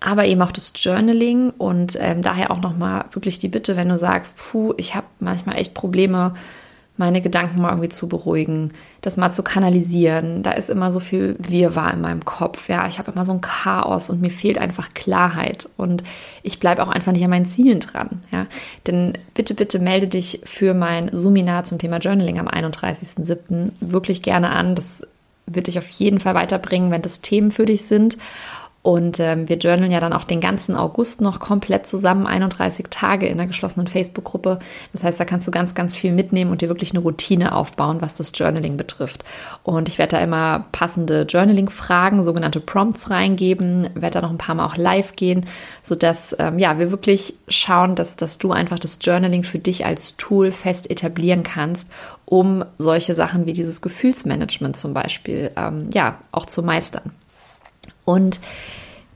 aber 0.00 0.26
eben 0.26 0.42
auch 0.42 0.52
das 0.52 0.72
Journaling 0.76 1.50
und 1.50 1.96
ähm, 2.00 2.22
daher 2.22 2.50
auch 2.50 2.60
nochmal 2.60 3.06
wirklich 3.12 3.38
die 3.38 3.48
Bitte, 3.48 3.76
wenn 3.76 3.88
du 3.88 3.98
sagst, 3.98 4.38
puh, 4.38 4.74
ich 4.76 4.94
habe 4.94 5.06
manchmal 5.18 5.56
echt 5.56 5.74
Probleme, 5.74 6.34
meine 6.96 7.20
Gedanken 7.20 7.60
mal 7.60 7.70
irgendwie 7.70 7.88
zu 7.88 8.08
beruhigen, 8.08 8.72
das 9.00 9.16
mal 9.16 9.32
zu 9.32 9.42
kanalisieren. 9.42 10.42
Da 10.44 10.52
ist 10.52 10.70
immer 10.70 10.92
so 10.92 11.00
viel 11.00 11.36
Wirrwarr 11.40 11.92
in 11.92 12.00
meinem 12.00 12.24
Kopf. 12.24 12.68
Ja, 12.68 12.86
ich 12.86 12.98
habe 12.98 13.10
immer 13.10 13.24
so 13.24 13.32
ein 13.32 13.40
Chaos 13.40 14.10
und 14.10 14.20
mir 14.20 14.30
fehlt 14.30 14.58
einfach 14.58 14.94
Klarheit 14.94 15.68
und 15.76 16.04
ich 16.44 16.60
bleibe 16.60 16.82
auch 16.82 16.88
einfach 16.88 17.12
nicht 17.12 17.24
an 17.24 17.30
meinen 17.30 17.46
Zielen 17.46 17.80
dran. 17.80 18.22
Ja, 18.30 18.46
denn 18.86 19.14
bitte, 19.34 19.54
bitte 19.54 19.80
melde 19.80 20.06
dich 20.06 20.40
für 20.44 20.72
mein 20.72 21.10
Seminar 21.12 21.64
zum 21.64 21.78
Thema 21.78 21.98
Journaling 21.98 22.38
am 22.38 22.48
31.07. 22.48 23.72
wirklich 23.80 24.22
gerne 24.22 24.50
an. 24.50 24.76
Das 24.76 25.02
wird 25.46 25.66
dich 25.66 25.78
auf 25.78 25.88
jeden 25.88 26.20
Fall 26.20 26.34
weiterbringen, 26.34 26.90
wenn 26.92 27.02
das 27.02 27.20
Themen 27.20 27.50
für 27.50 27.64
dich 27.64 27.82
sind. 27.82 28.16
Und 28.84 29.18
ähm, 29.18 29.48
wir 29.48 29.56
journalen 29.56 29.90
ja 29.90 29.98
dann 29.98 30.12
auch 30.12 30.24
den 30.24 30.42
ganzen 30.42 30.76
August 30.76 31.22
noch 31.22 31.40
komplett 31.40 31.86
zusammen, 31.86 32.26
31 32.26 32.88
Tage 32.90 33.26
in 33.26 33.38
der 33.38 33.46
geschlossenen 33.46 33.86
Facebook-Gruppe. 33.86 34.58
Das 34.92 35.02
heißt, 35.02 35.18
da 35.18 35.24
kannst 35.24 35.46
du 35.46 35.50
ganz, 35.50 35.74
ganz 35.74 35.96
viel 35.96 36.12
mitnehmen 36.12 36.50
und 36.50 36.60
dir 36.60 36.68
wirklich 36.68 36.90
eine 36.90 37.00
Routine 37.00 37.54
aufbauen, 37.54 38.02
was 38.02 38.14
das 38.14 38.32
Journaling 38.34 38.76
betrifft. 38.76 39.24
Und 39.62 39.88
ich 39.88 39.96
werde 39.96 40.16
da 40.16 40.22
immer 40.22 40.66
passende 40.72 41.22
Journaling-Fragen, 41.22 42.22
sogenannte 42.24 42.60
Prompts 42.60 43.08
reingeben, 43.08 43.88
werde 43.94 44.20
da 44.20 44.20
noch 44.20 44.30
ein 44.30 44.36
paar 44.36 44.54
Mal 44.54 44.66
auch 44.66 44.76
live 44.76 45.16
gehen, 45.16 45.46
sodass 45.82 46.36
ähm, 46.38 46.58
ja, 46.58 46.78
wir 46.78 46.90
wirklich 46.90 47.36
schauen, 47.48 47.94
dass, 47.94 48.16
dass 48.16 48.36
du 48.36 48.52
einfach 48.52 48.78
das 48.78 48.98
Journaling 49.00 49.44
für 49.44 49.58
dich 49.58 49.86
als 49.86 50.14
Tool 50.18 50.52
fest 50.52 50.90
etablieren 50.90 51.42
kannst, 51.42 51.88
um 52.26 52.66
solche 52.76 53.14
Sachen 53.14 53.46
wie 53.46 53.54
dieses 53.54 53.80
Gefühlsmanagement 53.80 54.76
zum 54.76 54.92
Beispiel 54.92 55.52
ähm, 55.56 55.88
ja, 55.94 56.18
auch 56.32 56.44
zu 56.44 56.62
meistern. 56.62 57.12
Und 58.04 58.40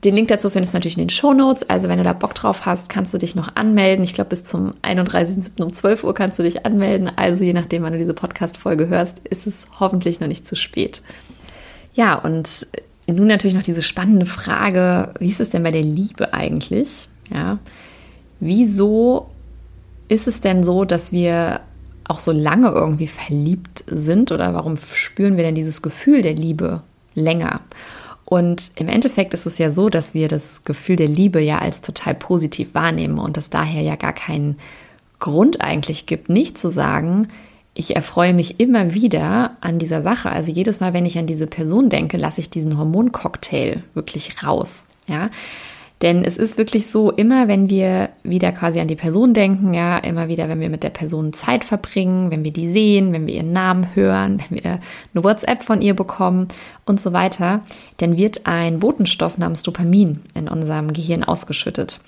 den 0.03 0.15
Link 0.15 0.29
dazu 0.29 0.49
findest 0.49 0.73
du 0.73 0.77
natürlich 0.77 0.97
in 0.97 1.03
den 1.03 1.09
Show 1.09 1.33
Notes. 1.33 1.69
Also 1.69 1.89
wenn 1.89 1.97
du 1.97 2.05
da 2.05 2.13
Bock 2.13 2.33
drauf 2.33 2.65
hast, 2.65 2.87
kannst 2.87 3.13
du 3.13 3.17
dich 3.17 3.35
noch 3.35 3.55
anmelden. 3.55 4.03
Ich 4.03 4.13
glaube, 4.13 4.29
bis 4.29 4.45
zum 4.45 4.73
31.07. 4.81 5.61
um 5.61 5.73
12 5.73 6.05
Uhr 6.05 6.13
kannst 6.13 6.39
du 6.39 6.43
dich 6.43 6.65
anmelden. 6.65 7.11
Also 7.13 7.43
je 7.43 7.53
nachdem, 7.53 7.83
wann 7.83 7.91
du 7.91 7.99
diese 7.99 8.13
Podcast-Folge 8.13 8.87
hörst, 8.87 9.19
ist 9.27 9.45
es 9.45 9.65
hoffentlich 9.79 10.21
noch 10.21 10.27
nicht 10.27 10.47
zu 10.47 10.55
spät. 10.55 11.01
Ja, 11.93 12.15
und 12.15 12.67
nun 13.07 13.27
natürlich 13.27 13.57
noch 13.57 13.63
diese 13.63 13.81
spannende 13.81 14.25
Frage, 14.25 15.13
wie 15.19 15.29
ist 15.29 15.41
es 15.41 15.49
denn 15.49 15.63
bei 15.63 15.71
der 15.71 15.81
Liebe 15.81 16.33
eigentlich? 16.33 17.09
Ja, 17.29 17.59
wieso 18.39 19.29
ist 20.07 20.27
es 20.27 20.39
denn 20.39 20.63
so, 20.63 20.85
dass 20.85 21.11
wir 21.11 21.59
auch 22.05 22.19
so 22.19 22.31
lange 22.31 22.69
irgendwie 22.69 23.07
verliebt 23.07 23.83
sind 23.87 24.31
oder 24.31 24.53
warum 24.53 24.77
spüren 24.77 25.35
wir 25.37 25.43
denn 25.43 25.55
dieses 25.55 25.81
Gefühl 25.81 26.21
der 26.21 26.33
Liebe 26.33 26.83
länger? 27.13 27.61
Und 28.29 28.69
im 28.75 28.89
Endeffekt 28.89 29.33
ist 29.33 29.47
es 29.47 29.57
ja 29.57 29.71
so, 29.71 29.89
dass 29.89 30.13
wir 30.13 30.27
das 30.27 30.63
Gefühl 30.63 30.97
der 30.97 31.07
Liebe 31.07 31.41
ja 31.41 31.57
als 31.57 31.81
total 31.81 32.13
positiv 32.13 32.75
wahrnehmen 32.75 33.17
und 33.17 33.37
es 33.37 33.49
daher 33.49 33.81
ja 33.81 33.95
gar 33.95 34.13
keinen 34.13 34.59
Grund 35.17 35.61
eigentlich 35.61 36.05
gibt, 36.05 36.29
nicht 36.29 36.55
zu 36.55 36.69
sagen, 36.69 37.27
ich 37.73 37.95
erfreue 37.95 38.35
mich 38.35 38.59
immer 38.59 38.93
wieder 38.93 39.57
an 39.61 39.79
dieser 39.79 40.03
Sache. 40.03 40.29
Also 40.29 40.51
jedes 40.51 40.79
Mal, 40.79 40.93
wenn 40.93 41.07
ich 41.07 41.17
an 41.17 41.25
diese 41.25 41.47
Person 41.47 41.89
denke, 41.89 42.17
lasse 42.17 42.39
ich 42.39 42.51
diesen 42.51 42.77
Hormoncocktail 42.77 43.83
wirklich 43.95 44.43
raus. 44.43 44.85
Ja, 45.07 45.31
denn 46.01 46.23
es 46.23 46.37
ist 46.37 46.57
wirklich 46.57 46.87
so, 46.87 47.11
immer 47.11 47.49
wenn 47.49 47.69
wir 47.69 48.09
wieder 48.23 48.53
quasi 48.53 48.79
an 48.79 48.87
die 48.87 48.95
Person 48.95 49.33
denken, 49.33 49.73
ja, 49.73 49.97
immer 49.97 50.29
wieder, 50.29 50.47
wenn 50.47 50.61
wir 50.61 50.69
mit 50.69 50.83
der 50.83 50.91
Person 50.91 51.33
Zeit 51.33 51.65
verbringen, 51.65 52.31
wenn 52.31 52.45
wir 52.45 52.53
die 52.53 52.69
sehen, 52.69 53.11
wenn 53.11 53.27
wir 53.27 53.33
ihren 53.33 53.51
Namen 53.51 53.95
hören, 53.95 54.41
wenn 54.49 54.63
wir 54.63 54.79
eine 55.13 55.23
WhatsApp 55.23 55.63
von 55.63 55.81
ihr 55.81 55.95
bekommen 55.95 56.47
und 56.85 57.01
so 57.01 57.11
weiter, 57.11 57.61
dann 57.97 58.15
wird 58.15 58.45
ein 58.45 58.79
Botenstoff 58.79 59.37
namens 59.37 59.63
Dopamin 59.63 60.21
in 60.35 60.47
unserem 60.47 60.93
Gehirn 60.93 61.25
ausgeschüttet. 61.25 61.99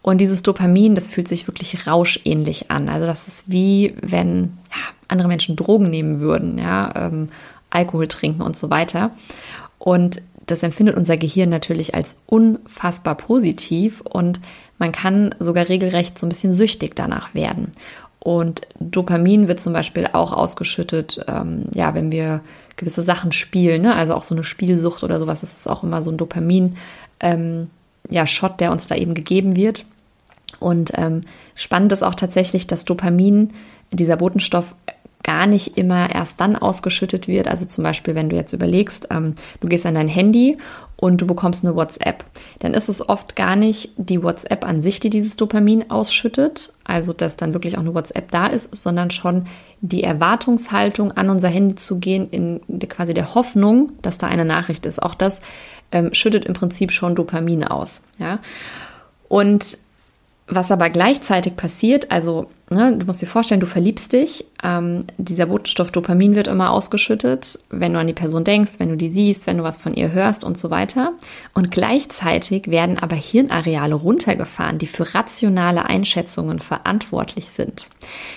Und 0.00 0.20
dieses 0.20 0.42
Dopamin, 0.42 0.94
das 0.94 1.08
fühlt 1.08 1.28
sich 1.28 1.46
wirklich 1.46 1.86
rauschähnlich 1.86 2.70
an. 2.70 2.88
Also 2.88 3.06
das 3.06 3.26
ist 3.28 3.50
wie 3.50 3.94
wenn 4.00 4.58
ja, 4.70 4.82
andere 5.08 5.28
Menschen 5.28 5.56
Drogen 5.56 5.90
nehmen 5.90 6.20
würden, 6.20 6.58
ja, 6.58 6.92
ähm, 6.94 7.28
Alkohol 7.70 8.06
trinken 8.08 8.42
und 8.42 8.56
so 8.56 8.70
weiter. 8.70 9.10
Und 9.78 10.22
das 10.46 10.62
empfindet 10.62 10.96
unser 10.96 11.16
Gehirn 11.16 11.50
natürlich 11.50 11.94
als 11.94 12.18
unfassbar 12.26 13.16
positiv 13.16 14.00
und 14.02 14.40
man 14.78 14.92
kann 14.92 15.34
sogar 15.38 15.68
regelrecht 15.68 16.18
so 16.18 16.26
ein 16.26 16.28
bisschen 16.28 16.54
süchtig 16.54 16.94
danach 16.96 17.34
werden. 17.34 17.72
Und 18.18 18.62
Dopamin 18.80 19.48
wird 19.48 19.60
zum 19.60 19.74
Beispiel 19.74 20.08
auch 20.12 20.32
ausgeschüttet, 20.32 21.24
ähm, 21.28 21.66
ja, 21.74 21.94
wenn 21.94 22.10
wir 22.10 22.40
gewisse 22.76 23.02
Sachen 23.02 23.32
spielen, 23.32 23.82
ne? 23.82 23.94
also 23.94 24.14
auch 24.14 24.22
so 24.22 24.34
eine 24.34 24.44
Spielsucht 24.44 25.04
oder 25.04 25.20
sowas, 25.20 25.42
das 25.42 25.52
ist 25.52 25.68
auch 25.68 25.82
immer 25.82 26.02
so 26.02 26.10
ein 26.10 26.16
Dopamin, 26.16 26.76
ähm, 27.20 27.68
ja, 28.08 28.26
Shot, 28.26 28.60
der 28.60 28.72
uns 28.72 28.86
da 28.86 28.94
eben 28.94 29.14
gegeben 29.14 29.56
wird. 29.56 29.84
Und 30.58 30.92
ähm, 30.96 31.20
spannend 31.54 31.92
ist 31.92 32.02
auch 32.02 32.14
tatsächlich, 32.14 32.66
dass 32.66 32.84
Dopamin, 32.86 33.50
dieser 33.92 34.16
Botenstoff, 34.16 34.74
gar 35.24 35.46
nicht 35.46 35.76
immer 35.76 36.14
erst 36.14 36.40
dann 36.40 36.54
ausgeschüttet 36.54 37.26
wird. 37.26 37.48
Also 37.48 37.64
zum 37.66 37.82
Beispiel, 37.82 38.14
wenn 38.14 38.28
du 38.28 38.36
jetzt 38.36 38.52
überlegst, 38.52 39.08
ähm, 39.10 39.34
du 39.58 39.66
gehst 39.66 39.86
an 39.86 39.96
dein 39.96 40.06
Handy 40.06 40.58
und 40.96 41.20
du 41.20 41.26
bekommst 41.26 41.64
eine 41.64 41.74
WhatsApp, 41.74 42.24
dann 42.60 42.74
ist 42.74 42.88
es 42.88 43.06
oft 43.08 43.34
gar 43.34 43.56
nicht 43.56 43.90
die 43.96 44.22
WhatsApp 44.22 44.64
an 44.64 44.80
sich, 44.80 45.00
die 45.00 45.10
dieses 45.10 45.36
Dopamin 45.36 45.90
ausschüttet, 45.90 46.72
also 46.84 47.12
dass 47.12 47.36
dann 47.36 47.54
wirklich 47.54 47.76
auch 47.76 47.82
eine 47.82 47.94
WhatsApp 47.94 48.30
da 48.30 48.46
ist, 48.46 48.76
sondern 48.76 49.10
schon 49.10 49.46
die 49.80 50.04
Erwartungshaltung 50.04 51.12
an 51.12 51.30
unser 51.30 51.48
Handy 51.48 51.74
zu 51.74 51.98
gehen, 51.98 52.28
in 52.30 52.60
quasi 52.88 53.14
der 53.14 53.34
Hoffnung, 53.34 53.92
dass 54.02 54.18
da 54.18 54.28
eine 54.28 54.44
Nachricht 54.44 54.86
ist. 54.86 55.02
Auch 55.02 55.14
das 55.14 55.40
ähm, 55.90 56.12
schüttet 56.12 56.44
im 56.44 56.54
Prinzip 56.54 56.92
schon 56.92 57.14
Dopamin 57.14 57.64
aus. 57.64 58.02
Ja. 58.18 58.38
Und 59.28 59.78
was 60.46 60.70
aber 60.70 60.90
gleichzeitig 60.90 61.56
passiert, 61.56 62.10
also 62.10 62.48
ne, 62.68 62.94
du 62.98 63.06
musst 63.06 63.22
dir 63.22 63.26
vorstellen, 63.26 63.60
du 63.60 63.66
verliebst 63.66 64.12
dich, 64.12 64.44
ähm, 64.62 65.04
dieser 65.16 65.46
Botenstoff 65.46 65.90
Dopamin 65.90 66.34
wird 66.34 66.48
immer 66.48 66.70
ausgeschüttet, 66.70 67.58
wenn 67.70 67.94
du 67.94 67.98
an 67.98 68.06
die 68.06 68.12
Person 68.12 68.44
denkst, 68.44 68.72
wenn 68.78 68.90
du 68.90 68.96
die 68.96 69.08
siehst, 69.08 69.46
wenn 69.46 69.56
du 69.56 69.64
was 69.64 69.78
von 69.78 69.94
ihr 69.94 70.12
hörst 70.12 70.44
und 70.44 70.58
so 70.58 70.68
weiter. 70.68 71.12
Und 71.54 71.70
gleichzeitig 71.70 72.68
werden 72.68 72.98
aber 72.98 73.16
Hirnareale 73.16 73.94
runtergefahren, 73.94 74.76
die 74.76 74.86
für 74.86 75.14
rationale 75.14 75.86
Einschätzungen 75.86 76.58
verantwortlich 76.58 77.48
sind. 77.48 77.88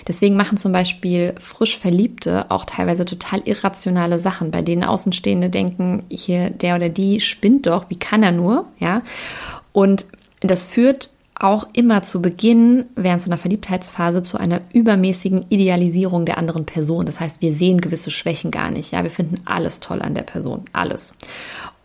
Deswegen 0.06 0.34
machen 0.34 0.56
zum 0.56 0.72
Beispiel 0.72 1.34
frisch 1.38 1.76
Verliebte 1.76 2.50
auch 2.50 2.64
teilweise 2.64 3.04
total 3.04 3.40
irrationale 3.44 4.18
Sachen, 4.18 4.50
bei 4.50 4.62
denen 4.62 4.84
Außenstehende 4.84 5.50
denken, 5.50 6.04
hier 6.08 6.48
der 6.48 6.76
oder 6.76 6.88
die 6.88 7.20
spinnt 7.20 7.66
doch, 7.66 7.90
wie 7.90 7.98
kann 7.98 8.22
er 8.22 8.32
nur, 8.32 8.64
ja? 8.78 9.02
Und 9.72 10.06
das 10.40 10.62
führt 10.62 11.10
auch 11.38 11.66
immer 11.72 12.02
zu 12.02 12.20
Beginn 12.20 12.86
während 12.96 13.22
so 13.22 13.30
einer 13.30 13.38
Verliebtheitsphase 13.38 14.22
zu 14.22 14.38
einer 14.38 14.60
übermäßigen 14.72 15.46
Idealisierung 15.48 16.26
der 16.26 16.38
anderen 16.38 16.66
Person. 16.66 17.06
Das 17.06 17.20
heißt, 17.20 17.40
wir 17.40 17.52
sehen 17.52 17.80
gewisse 17.80 18.10
Schwächen 18.10 18.50
gar 18.50 18.70
nicht. 18.70 18.92
Ja, 18.92 19.02
wir 19.04 19.10
finden 19.10 19.40
alles 19.44 19.78
toll 19.80 20.02
an 20.02 20.14
der 20.14 20.22
Person, 20.22 20.64
alles. 20.72 21.16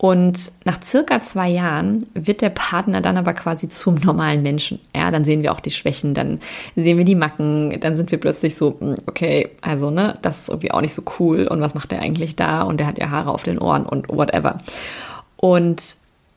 Und 0.03 0.51
nach 0.65 0.83
circa 0.83 1.21
zwei 1.21 1.49
Jahren 1.49 2.07
wird 2.13 2.41
der 2.41 2.49
Partner 2.49 2.99
dann 2.99 3.15
aber 3.15 3.33
quasi 3.33 3.69
zum 3.69 3.95
normalen 4.03 4.41
Menschen. 4.41 4.79
Ja, 4.93 5.11
dann 5.11 5.23
sehen 5.23 5.43
wir 5.43 5.53
auch 5.53 5.61
die 5.61 5.71
Schwächen, 5.71 6.13
dann 6.13 6.41
sehen 6.75 6.97
wir 6.97 7.05
die 7.05 7.15
Macken, 7.15 7.79
dann 7.79 7.95
sind 7.95 8.11
wir 8.11 8.19
plötzlich 8.19 8.55
so, 8.55 8.75
hm, 8.79 8.95
okay, 9.05 9.51
also, 9.61 9.91
ne, 9.91 10.15
das 10.21 10.39
ist 10.39 10.49
irgendwie 10.49 10.71
auch 10.71 10.81
nicht 10.81 10.93
so 10.93 11.03
cool 11.19 11.47
und 11.47 11.61
was 11.61 11.75
macht 11.75 11.91
der 11.91 12.01
eigentlich 12.01 12.35
da 12.35 12.63
und 12.63 12.79
der 12.79 12.87
hat 12.87 12.99
ja 12.99 13.11
Haare 13.11 13.31
auf 13.31 13.43
den 13.43 13.59
Ohren 13.59 13.85
und 13.85 14.09
whatever. 14.09 14.59
Und 15.37 15.81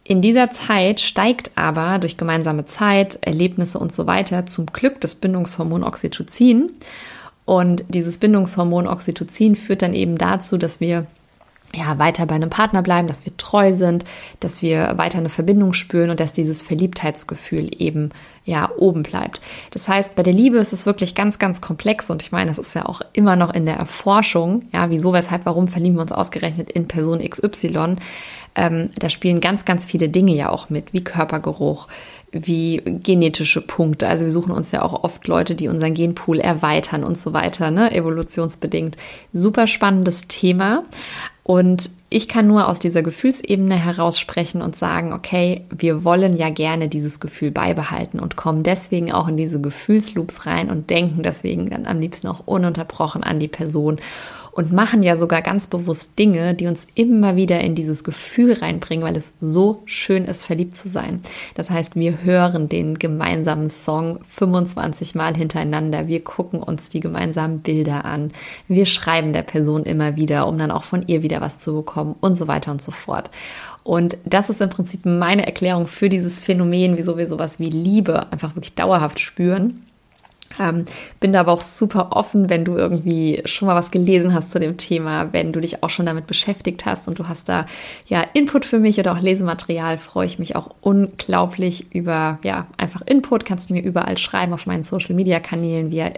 in 0.08 0.22
dieser 0.22 0.50
Zeit 0.50 1.00
steigt 1.00 1.50
aber 1.56 1.98
durch 1.98 2.16
gemeinsame 2.16 2.64
Zeit, 2.64 3.18
Erlebnisse 3.22 3.78
und 3.78 3.92
so 3.92 4.06
weiter 4.06 4.46
zum 4.46 4.66
Glück 4.66 5.00
das 5.00 5.16
Bindungshormon 5.16 5.82
Oxytocin. 5.82 6.70
Und 7.44 7.84
dieses 7.88 8.18
Bindungshormon 8.18 8.86
Oxytocin 8.86 9.56
führt 9.56 9.82
dann 9.82 9.94
eben 9.94 10.16
dazu, 10.16 10.58
dass 10.58 10.78
wir 10.78 11.06
ja, 11.74 11.98
weiter 11.98 12.24
bei 12.26 12.36
einem 12.36 12.50
Partner 12.50 12.82
bleiben, 12.82 13.08
dass 13.08 13.24
wir 13.24 13.36
treu 13.36 13.74
sind, 13.74 14.04
dass 14.38 14.62
wir 14.62 14.96
weiter 14.96 15.18
eine 15.18 15.28
Verbindung 15.28 15.72
spüren 15.72 16.10
und 16.10 16.20
dass 16.20 16.32
dieses 16.32 16.62
Verliebtheitsgefühl 16.62 17.68
eben 17.76 18.10
ja 18.44 18.70
oben 18.76 19.02
bleibt. 19.02 19.40
Das 19.72 19.88
heißt, 19.88 20.14
bei 20.14 20.22
der 20.22 20.32
Liebe 20.32 20.58
ist 20.58 20.72
es 20.72 20.86
wirklich 20.86 21.16
ganz, 21.16 21.40
ganz 21.40 21.60
komplex 21.60 22.10
und 22.10 22.22
ich 22.22 22.30
meine, 22.30 22.50
das 22.50 22.58
ist 22.58 22.74
ja 22.74 22.86
auch 22.86 23.02
immer 23.12 23.34
noch 23.34 23.52
in 23.52 23.66
der 23.66 23.76
Erforschung, 23.76 24.66
ja, 24.72 24.88
wieso, 24.88 25.12
weshalb, 25.12 25.46
warum 25.46 25.66
verlieben 25.66 25.96
wir 25.96 26.02
uns 26.02 26.12
ausgerechnet 26.12 26.70
in 26.70 26.86
Person 26.86 27.18
XY. 27.18 27.96
Ähm, 28.56 28.90
da 28.98 29.08
spielen 29.10 29.40
ganz, 29.40 29.64
ganz 29.64 29.84
viele 29.86 30.08
Dinge 30.08 30.34
ja 30.34 30.48
auch 30.48 30.70
mit, 30.70 30.92
wie 30.92 31.04
Körpergeruch, 31.04 31.86
wie 32.32 32.82
genetische 32.84 33.60
Punkte. 33.60 34.08
Also 34.08 34.24
wir 34.24 34.32
suchen 34.32 34.52
uns 34.52 34.72
ja 34.72 34.82
auch 34.82 35.04
oft 35.04 35.26
Leute, 35.28 35.54
die 35.54 35.68
unseren 35.68 35.94
Genpool 35.94 36.40
erweitern 36.40 37.04
und 37.04 37.18
so 37.18 37.32
weiter, 37.32 37.70
ne? 37.70 37.92
evolutionsbedingt. 37.92 38.96
Super 39.32 39.66
spannendes 39.66 40.26
Thema. 40.26 40.84
Und 41.42 41.90
ich 42.08 42.26
kann 42.26 42.48
nur 42.48 42.66
aus 42.66 42.80
dieser 42.80 43.02
Gefühlsebene 43.02 43.76
heraus 43.76 44.18
sprechen 44.18 44.62
und 44.62 44.74
sagen, 44.74 45.12
okay, 45.12 45.64
wir 45.70 46.02
wollen 46.02 46.36
ja 46.36 46.50
gerne 46.50 46.88
dieses 46.88 47.20
Gefühl 47.20 47.52
beibehalten 47.52 48.18
und 48.18 48.34
kommen 48.36 48.64
deswegen 48.64 49.12
auch 49.12 49.28
in 49.28 49.36
diese 49.36 49.60
Gefühlsloops 49.60 50.46
rein 50.46 50.70
und 50.70 50.90
denken 50.90 51.22
deswegen 51.22 51.70
dann 51.70 51.86
am 51.86 52.00
liebsten 52.00 52.26
auch 52.26 52.40
ununterbrochen 52.46 53.22
an 53.22 53.38
die 53.38 53.48
Person 53.48 54.00
und 54.56 54.72
machen 54.72 55.02
ja 55.02 55.18
sogar 55.18 55.42
ganz 55.42 55.66
bewusst 55.66 56.18
Dinge, 56.18 56.54
die 56.54 56.66
uns 56.66 56.86
immer 56.94 57.36
wieder 57.36 57.60
in 57.60 57.74
dieses 57.74 58.04
Gefühl 58.04 58.54
reinbringen, 58.54 59.04
weil 59.04 59.14
es 59.14 59.34
so 59.38 59.82
schön 59.84 60.24
ist, 60.24 60.46
verliebt 60.46 60.78
zu 60.78 60.88
sein. 60.88 61.20
Das 61.54 61.68
heißt, 61.68 61.94
wir 61.94 62.22
hören 62.22 62.66
den 62.66 62.98
gemeinsamen 62.98 63.68
Song 63.68 64.18
25 64.30 65.14
Mal 65.14 65.36
hintereinander. 65.36 66.08
Wir 66.08 66.24
gucken 66.24 66.62
uns 66.62 66.88
die 66.88 67.00
gemeinsamen 67.00 67.60
Bilder 67.60 68.06
an. 68.06 68.32
Wir 68.66 68.86
schreiben 68.86 69.34
der 69.34 69.42
Person 69.42 69.82
immer 69.82 70.16
wieder, 70.16 70.48
um 70.48 70.56
dann 70.56 70.70
auch 70.70 70.84
von 70.84 71.06
ihr 71.06 71.22
wieder 71.22 71.42
was 71.42 71.58
zu 71.58 71.74
bekommen 71.74 72.14
und 72.22 72.36
so 72.36 72.48
weiter 72.48 72.70
und 72.70 72.80
so 72.80 72.92
fort. 72.92 73.30
Und 73.84 74.16
das 74.24 74.48
ist 74.48 74.62
im 74.62 74.70
Prinzip 74.70 75.04
meine 75.04 75.44
Erklärung 75.44 75.86
für 75.86 76.08
dieses 76.08 76.40
Phänomen, 76.40 76.96
wieso 76.96 77.18
wir 77.18 77.26
sowas 77.26 77.60
wie 77.60 77.68
Liebe 77.68 78.32
einfach 78.32 78.56
wirklich 78.56 78.74
dauerhaft 78.74 79.20
spüren 79.20 79.82
ähm, 80.60 80.84
bin 81.20 81.32
da 81.32 81.40
aber 81.40 81.52
auch 81.52 81.62
super 81.62 82.08
offen, 82.12 82.48
wenn 82.50 82.64
du 82.64 82.76
irgendwie 82.76 83.42
schon 83.44 83.66
mal 83.66 83.74
was 83.74 83.90
gelesen 83.90 84.34
hast 84.34 84.50
zu 84.50 84.60
dem 84.60 84.76
Thema, 84.76 85.32
wenn 85.32 85.52
du 85.52 85.60
dich 85.60 85.82
auch 85.82 85.90
schon 85.90 86.06
damit 86.06 86.26
beschäftigt 86.26 86.86
hast 86.86 87.08
und 87.08 87.18
du 87.18 87.28
hast 87.28 87.48
da 87.48 87.66
ja 88.06 88.24
Input 88.32 88.64
für 88.64 88.78
mich 88.78 88.98
oder 88.98 89.12
auch 89.12 89.20
Lesematerial, 89.20 89.98
freue 89.98 90.26
ich 90.26 90.38
mich 90.38 90.56
auch 90.56 90.70
unglaublich 90.80 91.94
über 91.94 92.38
ja 92.42 92.66
einfach 92.76 93.02
Input. 93.02 93.44
Kannst 93.44 93.70
du 93.70 93.74
mir 93.74 93.82
überall 93.82 94.18
schreiben 94.18 94.52
auf 94.52 94.66
meinen 94.66 94.82
Social 94.82 95.14
Media 95.14 95.40
Kanälen 95.40 95.90
via 95.90 96.12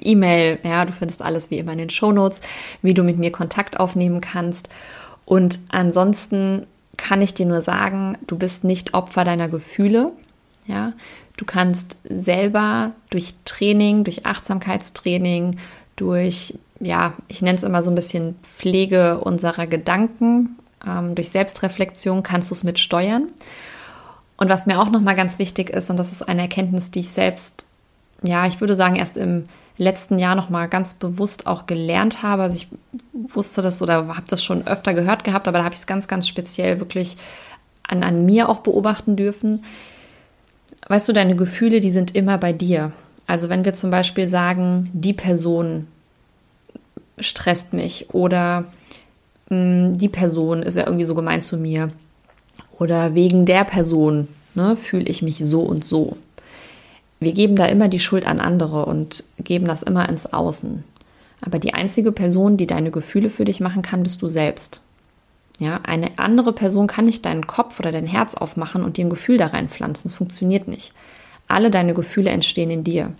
E-Mail. 0.00 0.58
Ja, 0.62 0.84
du 0.84 0.92
findest 0.92 1.22
alles 1.22 1.50
wie 1.50 1.58
immer 1.58 1.72
in 1.72 1.78
den 1.78 1.90
Show 1.90 2.12
Notes, 2.12 2.40
wie 2.82 2.94
du 2.94 3.02
mit 3.02 3.18
mir 3.18 3.32
Kontakt 3.32 3.80
aufnehmen 3.80 4.20
kannst. 4.20 4.68
Und 5.24 5.58
ansonsten 5.68 6.66
kann 6.96 7.22
ich 7.22 7.34
dir 7.34 7.46
nur 7.46 7.62
sagen, 7.62 8.18
du 8.26 8.36
bist 8.36 8.64
nicht 8.64 8.94
Opfer 8.94 9.24
deiner 9.24 9.48
Gefühle. 9.48 10.12
Ja, 10.64 10.92
Du 11.36 11.44
kannst 11.46 11.96
selber 12.04 12.92
durch 13.10 13.34
Training, 13.44 14.04
durch 14.04 14.26
Achtsamkeitstraining, 14.26 15.56
durch, 15.96 16.58
ja, 16.78 17.12
ich 17.28 17.42
nenne 17.42 17.56
es 17.56 17.64
immer 17.64 17.82
so 17.82 17.90
ein 17.90 17.94
bisschen 17.96 18.36
Pflege 18.42 19.18
unserer 19.18 19.66
Gedanken, 19.66 20.56
ähm, 20.86 21.14
durch 21.14 21.30
Selbstreflexion 21.30 22.22
kannst 22.22 22.50
du 22.50 22.54
es 22.54 22.64
mit 22.64 22.78
steuern. 22.78 23.26
Und 24.36 24.50
was 24.50 24.66
mir 24.66 24.80
auch 24.80 24.90
nochmal 24.90 25.14
ganz 25.14 25.38
wichtig 25.38 25.70
ist, 25.70 25.88
und 25.90 25.96
das 25.96 26.12
ist 26.12 26.22
eine 26.22 26.42
Erkenntnis, 26.42 26.90
die 26.90 27.00
ich 27.00 27.08
selbst, 27.08 27.66
ja, 28.22 28.46
ich 28.46 28.60
würde 28.60 28.76
sagen, 28.76 28.96
erst 28.96 29.16
im 29.16 29.46
letzten 29.78 30.18
Jahr 30.18 30.34
nochmal 30.34 30.68
ganz 30.68 30.94
bewusst 30.94 31.46
auch 31.46 31.66
gelernt 31.66 32.22
habe. 32.22 32.42
Also 32.42 32.56
ich 32.56 32.68
wusste 33.12 33.62
das 33.62 33.80
oder 33.80 34.06
habe 34.08 34.28
das 34.28 34.44
schon 34.44 34.66
öfter 34.66 34.92
gehört 34.92 35.24
gehabt, 35.24 35.48
aber 35.48 35.58
da 35.58 35.64
habe 35.64 35.74
ich 35.74 35.80
es 35.80 35.86
ganz, 35.86 36.08
ganz 36.08 36.28
speziell 36.28 36.78
wirklich 36.78 37.16
an, 37.82 38.02
an 38.02 38.26
mir 38.26 38.48
auch 38.48 38.58
beobachten 38.58 39.16
dürfen 39.16 39.64
weißt 40.88 41.08
du, 41.08 41.12
deine 41.12 41.36
Gefühle, 41.36 41.80
die 41.80 41.90
sind 41.90 42.14
immer 42.14 42.38
bei 42.38 42.52
dir. 42.52 42.92
Also 43.26 43.48
wenn 43.48 43.64
wir 43.64 43.74
zum 43.74 43.90
Beispiel 43.90 44.28
sagen, 44.28 44.90
die 44.92 45.12
Person 45.12 45.86
stresst 47.18 47.72
mich 47.72 48.12
oder 48.12 48.64
mh, 49.48 49.56
hm, 49.56 49.98
die 49.98 50.08
Person 50.08 50.62
ist 50.62 50.76
ja 50.76 50.86
irgendwie 50.86 51.04
so 51.04 51.14
gemein 51.14 51.42
zu 51.42 51.56
mir 51.56 51.90
oder 52.78 53.14
wegen 53.14 53.44
der 53.44 53.64
Person 53.64 54.28
ne, 54.54 54.76
fühle 54.76 55.04
ich 55.04 55.22
mich 55.22 55.38
so 55.38 55.60
und 55.60 55.84
so. 55.84 56.16
Wir 57.20 57.32
geben 57.32 57.54
da 57.54 57.66
immer 57.66 57.88
die 57.88 58.00
Schuld 58.00 58.26
an 58.26 58.40
andere 58.40 58.86
und 58.86 59.24
geben 59.38 59.66
das 59.66 59.82
immer 59.82 60.08
ins 60.08 60.32
Außen. 60.32 60.82
Aber 61.40 61.58
die 61.58 61.74
einzige 61.74 62.12
Person, 62.12 62.56
die 62.56 62.66
deine 62.66 62.90
Gefühle 62.90 63.30
für 63.30 63.44
dich 63.44 63.60
machen 63.60 63.82
kann, 63.82 64.02
bist 64.02 64.22
du 64.22 64.28
selbst. 64.28 64.82
Ja, 65.58 65.80
eine 65.82 66.18
andere 66.18 66.52
Person 66.52 66.86
kann 66.86 67.04
nicht 67.04 67.24
deinen 67.24 67.46
Kopf 67.46 67.78
oder 67.78 67.92
dein 67.92 68.06
Herz 68.06 68.34
aufmachen 68.34 68.82
und 68.82 68.96
dir 68.96 69.04
ein 69.04 69.10
Gefühl 69.10 69.36
da 69.36 69.48
reinpflanzen. 69.48 70.10
Das 70.10 70.16
funktioniert 70.16 70.66
nicht. 70.66 70.92
Alle 71.46 71.70
deine 71.70 71.94
Gefühle 71.94 72.30
entstehen 72.30 72.70
in 72.70 72.84
dir. 72.84 73.12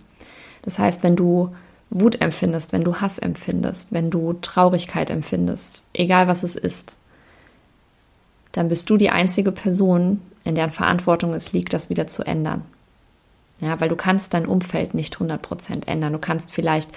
Das 0.63 0.79
heißt, 0.79 1.03
wenn 1.03 1.15
du 1.15 1.55
Wut 1.89 2.21
empfindest, 2.21 2.73
wenn 2.73 2.83
du 2.83 2.95
Hass 2.95 3.19
empfindest, 3.19 3.91
wenn 3.91 4.09
du 4.09 4.33
Traurigkeit 4.33 5.09
empfindest, 5.09 5.85
egal 5.93 6.27
was 6.27 6.43
es 6.43 6.55
ist, 6.55 6.97
dann 8.51 8.69
bist 8.69 8.89
du 8.89 8.97
die 8.97 9.09
einzige 9.09 9.51
Person, 9.51 10.21
in 10.43 10.55
deren 10.55 10.71
Verantwortung 10.71 11.33
es 11.33 11.53
liegt, 11.53 11.73
das 11.73 11.89
wieder 11.89 12.07
zu 12.07 12.23
ändern. 12.23 12.63
Ja, 13.59 13.79
weil 13.79 13.89
du 13.89 13.95
kannst 13.95 14.33
dein 14.33 14.45
Umfeld 14.45 14.93
nicht 14.93 15.17
100% 15.17 15.87
ändern. 15.87 16.13
Du 16.13 16.19
kannst 16.19 16.51
vielleicht 16.51 16.89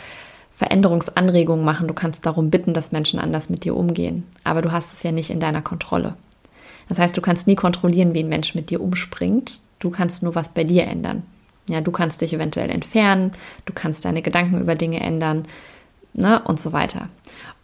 Veränderungsanregungen 0.56 1.64
machen. 1.64 1.86
Du 1.86 1.94
kannst 1.94 2.24
darum 2.24 2.50
bitten, 2.50 2.72
dass 2.72 2.92
Menschen 2.92 3.20
anders 3.20 3.50
mit 3.50 3.64
dir 3.64 3.76
umgehen. 3.76 4.24
Aber 4.42 4.62
du 4.62 4.72
hast 4.72 4.92
es 4.92 5.02
ja 5.02 5.12
nicht 5.12 5.30
in 5.30 5.40
deiner 5.40 5.62
Kontrolle. 5.62 6.14
Das 6.88 6.98
heißt, 6.98 7.16
du 7.16 7.20
kannst 7.20 7.46
nie 7.46 7.56
kontrollieren, 7.56 8.14
wie 8.14 8.20
ein 8.20 8.28
Mensch 8.28 8.54
mit 8.54 8.70
dir 8.70 8.80
umspringt. 8.80 9.60
Du 9.78 9.90
kannst 9.90 10.22
nur 10.22 10.34
was 10.34 10.54
bei 10.54 10.64
dir 10.64 10.84
ändern. 10.86 11.24
Ja, 11.68 11.80
du 11.80 11.90
kannst 11.90 12.20
dich 12.20 12.32
eventuell 12.32 12.70
entfernen, 12.70 13.32
du 13.64 13.72
kannst 13.74 14.04
deine 14.04 14.22
Gedanken 14.22 14.60
über 14.60 14.76
Dinge 14.76 15.00
ändern, 15.00 15.46
ne, 16.14 16.40
und 16.44 16.60
so 16.60 16.72
weiter. 16.72 17.08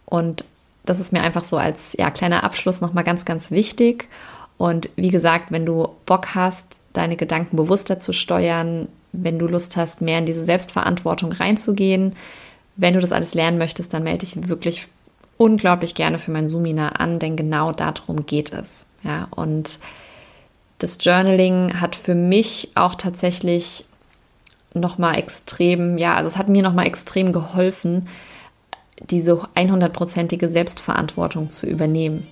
Und 0.05 0.43
das 0.85 0.99
ist 0.99 1.13
mir 1.13 1.21
einfach 1.21 1.45
so 1.45 1.57
als 1.57 1.95
ja, 1.97 2.11
kleiner 2.11 2.43
Abschluss 2.43 2.81
nochmal 2.81 3.05
ganz, 3.05 3.23
ganz 3.23 3.49
wichtig. 3.49 4.09
Und 4.57 4.89
wie 4.97 5.09
gesagt, 5.09 5.51
wenn 5.51 5.65
du 5.65 5.87
Bock 6.05 6.35
hast, 6.35 6.65
deine 6.91 7.15
Gedanken 7.15 7.55
bewusster 7.55 7.99
zu 8.01 8.11
steuern, 8.11 8.89
wenn 9.13 9.39
du 9.39 9.47
Lust 9.47 9.77
hast, 9.77 10.01
mehr 10.01 10.19
in 10.19 10.25
diese 10.25 10.43
Selbstverantwortung 10.43 11.31
reinzugehen, 11.31 12.13
wenn 12.75 12.93
du 12.93 12.99
das 12.99 13.11
alles 13.11 13.33
lernen 13.33 13.57
möchtest, 13.57 13.93
dann 13.93 14.03
melde 14.03 14.25
dich 14.25 14.47
wirklich 14.47 14.87
unglaublich 15.37 15.95
gerne 15.95 16.19
für 16.19 16.31
mein 16.31 16.47
Sumina 16.47 16.89
an, 16.89 17.19
denn 17.19 17.35
genau 17.35 17.71
darum 17.71 18.25
geht 18.25 18.51
es. 18.53 18.85
Ja, 19.03 19.27
und 19.31 19.79
das 20.79 20.97
Journaling 21.01 21.79
hat 21.79 21.95
für 21.95 22.15
mich 22.15 22.71
auch 22.75 22.95
tatsächlich 22.95 23.85
nochmal 24.73 25.17
extrem, 25.17 25.97
ja, 25.97 26.15
also 26.15 26.27
es 26.27 26.37
hat 26.37 26.49
mir 26.49 26.63
nochmal 26.63 26.87
extrem 26.87 27.31
geholfen, 27.31 28.07
diese 29.09 29.33
100%ige 29.55 30.49
Selbstverantwortung 30.49 31.49
zu 31.49 31.67
übernehmen. 31.67 32.27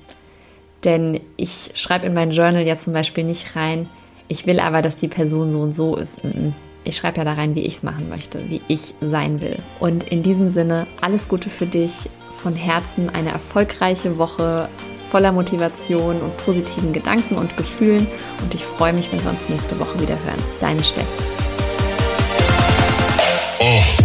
Denn 0.83 1.19
ich 1.37 1.71
schreibe 1.75 2.07
in 2.07 2.13
mein 2.13 2.31
Journal 2.31 2.65
ja 2.65 2.77
zum 2.77 2.93
Beispiel 2.93 3.23
nicht 3.23 3.55
rein, 3.55 3.89
ich 4.27 4.47
will 4.47 4.59
aber, 4.59 4.81
dass 4.81 4.95
die 4.95 5.09
Person 5.09 5.51
so 5.51 5.59
und 5.59 5.75
so 5.75 5.97
ist. 5.97 6.21
Ich 6.83 6.97
schreibe 6.97 7.19
ja 7.19 7.23
da 7.23 7.33
rein, 7.33 7.55
wie 7.55 7.61
ich 7.61 7.75
es 7.75 7.83
machen 7.83 8.09
möchte, 8.09 8.49
wie 8.49 8.61
ich 8.67 8.95
sein 9.01 9.41
will. 9.41 9.59
Und 9.79 10.03
in 10.05 10.23
diesem 10.23 10.49
Sinne, 10.49 10.87
alles 10.99 11.27
Gute 11.27 11.49
für 11.49 11.65
dich. 11.65 12.09
Von 12.41 12.55
Herzen 12.55 13.09
eine 13.09 13.29
erfolgreiche 13.29 14.17
Woche 14.17 14.67
voller 15.11 15.31
Motivation 15.31 16.19
und 16.21 16.35
positiven 16.37 16.91
Gedanken 16.91 17.35
und 17.35 17.55
Gefühlen. 17.55 18.07
Und 18.41 18.55
ich 18.55 18.63
freue 18.63 18.93
mich, 18.93 19.11
wenn 19.11 19.23
wir 19.23 19.29
uns 19.29 19.47
nächste 19.47 19.79
Woche 19.79 19.99
wieder 19.99 20.17
hören. 20.23 20.41
Deine 20.59 20.83
Steff. 20.83 21.05
Oh. 23.59 24.00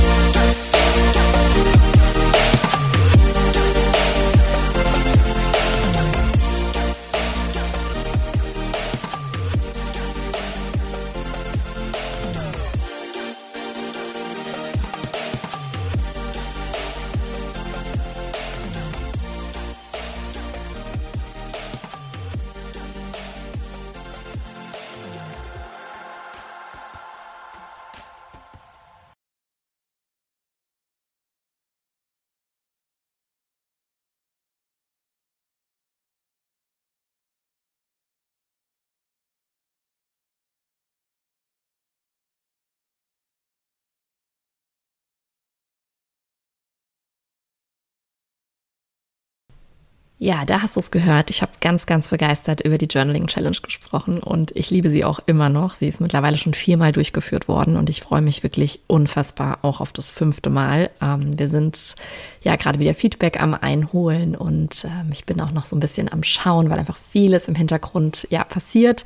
Ja, 50.19 50.47
da 50.47 50.63
hast 50.63 50.77
du 50.77 50.81
es 50.81 50.91
gehört. 50.91 51.29
Ich 51.29 51.43
habe 51.43 51.53
ganz, 51.61 51.85
ganz 51.85 52.09
begeistert 52.09 52.63
über 52.63 52.79
die 52.79 52.87
Journaling 52.87 53.27
Challenge 53.27 53.59
gesprochen 53.61 54.23
und 54.23 54.51
ich 54.57 54.71
liebe 54.71 54.89
sie 54.89 55.05
auch 55.05 55.21
immer 55.27 55.51
noch. 55.51 55.75
Sie 55.75 55.89
ist 55.89 56.01
mittlerweile 56.01 56.39
schon 56.39 56.55
viermal 56.55 56.93
durchgeführt 56.93 57.49
worden 57.49 57.77
und 57.77 57.91
ich 57.91 58.01
freue 58.01 58.23
mich 58.23 58.43
wirklich 58.43 58.81
unfassbar 58.87 59.59
auch 59.61 59.83
auf 59.83 59.93
das 59.93 60.11
fünfte 60.11 60.49
Mal. 60.49 60.91
Ähm, 61.03 61.39
wir 61.39 61.51
sind 61.51 61.97
ja 62.41 62.57
gerade 62.57 62.79
wieder 62.79 62.95
Feedback 62.95 63.43
am 63.43 63.53
Einholen 63.53 64.35
und 64.35 64.87
ähm, 64.87 65.11
ich 65.13 65.27
bin 65.27 65.39
auch 65.39 65.53
noch 65.53 65.65
so 65.65 65.77
ein 65.77 65.81
bisschen 65.81 66.11
am 66.11 66.23
Schauen, 66.23 66.71
weil 66.71 66.79
einfach 66.79 66.99
vieles 67.13 67.47
im 67.47 67.55
Hintergrund 67.55 68.27
ja 68.31 68.43
passiert. 68.43 69.05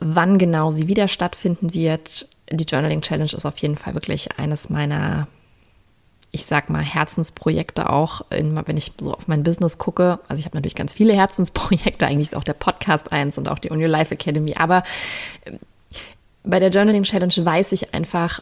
Wann 0.00 0.38
genau 0.38 0.70
sie 0.70 0.88
wieder 0.88 1.08
stattfinden 1.08 1.74
wird, 1.74 2.26
die 2.50 2.64
Journaling 2.64 3.02
Challenge 3.02 3.32
ist 3.34 3.44
auf 3.44 3.58
jeden 3.58 3.76
Fall 3.76 3.92
wirklich 3.92 4.38
eines 4.38 4.70
meiner 4.70 5.28
ich 6.32 6.46
sag 6.46 6.70
mal, 6.70 6.82
Herzensprojekte 6.82 7.90
auch, 7.90 8.22
in, 8.30 8.60
wenn 8.66 8.76
ich 8.76 8.92
so 9.00 9.12
auf 9.12 9.26
mein 9.26 9.42
Business 9.42 9.78
gucke. 9.78 10.20
Also 10.28 10.40
ich 10.40 10.46
habe 10.46 10.56
natürlich 10.56 10.76
ganz 10.76 10.94
viele 10.94 11.12
Herzensprojekte, 11.14 12.06
eigentlich 12.06 12.28
ist 12.28 12.36
auch 12.36 12.44
der 12.44 12.54
Podcast 12.54 13.12
eins 13.12 13.38
und 13.38 13.48
auch 13.48 13.58
die 13.58 13.70
On 13.72 13.80
Your 13.80 13.88
Life 13.88 14.14
Academy. 14.14 14.54
Aber 14.56 14.84
ähm, 15.44 15.58
bei 16.44 16.58
der 16.58 16.70
Journaling 16.70 17.02
Challenge 17.02 17.34
weiß 17.36 17.72
ich 17.72 17.92
einfach, 17.94 18.40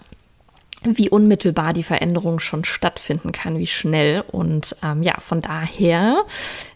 wie 0.85 1.11
unmittelbar 1.11 1.73
die 1.73 1.83
Veränderung 1.83 2.39
schon 2.39 2.65
stattfinden 2.65 3.33
kann, 3.33 3.59
wie 3.59 3.67
schnell. 3.67 4.23
Und 4.31 4.77
ähm, 4.83 5.03
ja, 5.03 5.15
von 5.19 5.43
daher, 5.43 6.25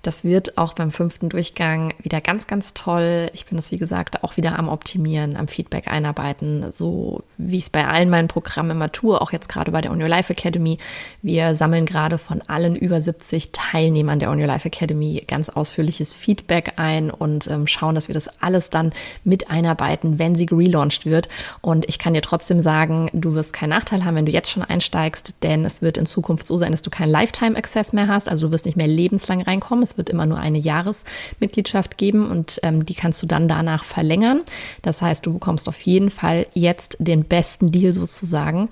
das 0.02 0.24
wird 0.24 0.58
auch 0.58 0.74
beim 0.74 0.90
fünften 0.90 1.28
Durchgang 1.28 1.94
wieder 2.02 2.20
ganz, 2.20 2.46
ganz 2.46 2.74
toll. 2.74 3.30
Ich 3.32 3.46
bin 3.46 3.58
es, 3.58 3.70
wie 3.70 3.78
gesagt, 3.78 4.24
auch 4.24 4.36
wieder 4.36 4.58
am 4.58 4.68
Optimieren, 4.68 5.36
am 5.36 5.46
Feedback 5.46 5.88
einarbeiten, 5.88 6.72
so 6.72 7.22
wie 7.38 7.58
es 7.58 7.70
bei 7.70 7.86
allen 7.86 8.10
meinen 8.10 8.28
Programmen 8.28 8.72
immer 8.72 8.90
tue, 8.90 9.20
auch 9.20 9.32
jetzt 9.32 9.48
gerade 9.48 9.70
bei 9.70 9.80
der 9.80 9.92
On 9.92 10.02
Your 10.02 10.08
Life 10.08 10.32
Academy. 10.32 10.78
Wir 11.22 11.54
sammeln 11.54 11.86
gerade 11.86 12.18
von 12.18 12.42
allen 12.42 12.74
über 12.74 13.00
70 13.00 13.50
Teilnehmern 13.52 14.18
der 14.18 14.30
On 14.30 14.40
Your 14.40 14.46
Life 14.46 14.66
Academy 14.66 15.22
ganz 15.26 15.48
ausführliches 15.48 16.12
Feedback 16.12 16.74
ein 16.76 17.10
und 17.10 17.46
ähm, 17.46 17.66
schauen, 17.66 17.94
dass 17.94 18.08
wir 18.08 18.14
das 18.14 18.28
alles 18.42 18.70
dann 18.70 18.92
mit 19.22 19.50
einarbeiten, 19.50 20.18
wenn 20.18 20.34
sie 20.34 20.48
relaunched 20.50 21.06
wird. 21.06 21.28
Und 21.60 21.88
ich 21.88 21.98
kann 21.98 22.14
dir 22.14 22.22
trotzdem 22.22 22.60
sagen, 22.60 23.08
du 23.12 23.34
wirst 23.34 23.52
keinen 23.52 23.70
Nachteil 23.70 23.91
Vorteil 23.92 24.06
haben, 24.06 24.16
wenn 24.16 24.26
du 24.26 24.32
jetzt 24.32 24.50
schon 24.50 24.62
einsteigst, 24.62 25.34
denn 25.42 25.66
es 25.66 25.82
wird 25.82 25.98
in 25.98 26.06
Zukunft 26.06 26.46
so 26.46 26.56
sein, 26.56 26.70
dass 26.70 26.80
du 26.80 26.88
keinen 26.88 27.10
Lifetime-Access 27.10 27.92
mehr 27.92 28.08
hast. 28.08 28.26
Also 28.26 28.46
du 28.46 28.52
wirst 28.52 28.64
nicht 28.64 28.76
mehr 28.76 28.86
lebenslang 28.86 29.42
reinkommen. 29.42 29.82
Es 29.82 29.98
wird 29.98 30.08
immer 30.08 30.24
nur 30.24 30.38
eine 30.38 30.56
Jahresmitgliedschaft 30.56 31.98
geben 31.98 32.30
und 32.30 32.58
ähm, 32.62 32.86
die 32.86 32.94
kannst 32.94 33.22
du 33.22 33.26
dann 33.26 33.48
danach 33.48 33.84
verlängern. 33.84 34.42
Das 34.80 35.02
heißt, 35.02 35.26
du 35.26 35.34
bekommst 35.34 35.68
auf 35.68 35.78
jeden 35.82 36.08
Fall 36.08 36.46
jetzt 36.54 36.96
den 37.00 37.24
besten 37.24 37.70
Deal 37.70 37.92
sozusagen. 37.92 38.70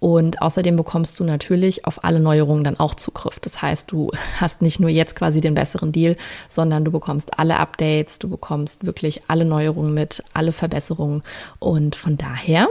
Und 0.00 0.42
außerdem 0.42 0.76
bekommst 0.76 1.18
du 1.18 1.24
natürlich 1.24 1.86
auf 1.86 2.04
alle 2.04 2.20
Neuerungen 2.20 2.62
dann 2.62 2.78
auch 2.78 2.94
Zugriff. 2.94 3.40
Das 3.40 3.62
heißt, 3.62 3.90
du 3.90 4.10
hast 4.38 4.60
nicht 4.60 4.80
nur 4.80 4.90
jetzt 4.90 5.16
quasi 5.16 5.40
den 5.40 5.54
besseren 5.54 5.92
Deal, 5.92 6.14
sondern 6.50 6.84
du 6.84 6.90
bekommst 6.90 7.38
alle 7.38 7.56
Updates, 7.56 8.18
du 8.18 8.28
bekommst 8.28 8.84
wirklich 8.84 9.22
alle 9.28 9.46
Neuerungen 9.46 9.94
mit, 9.94 10.22
alle 10.34 10.52
Verbesserungen. 10.52 11.22
Und 11.58 11.96
von 11.96 12.18
daher 12.18 12.68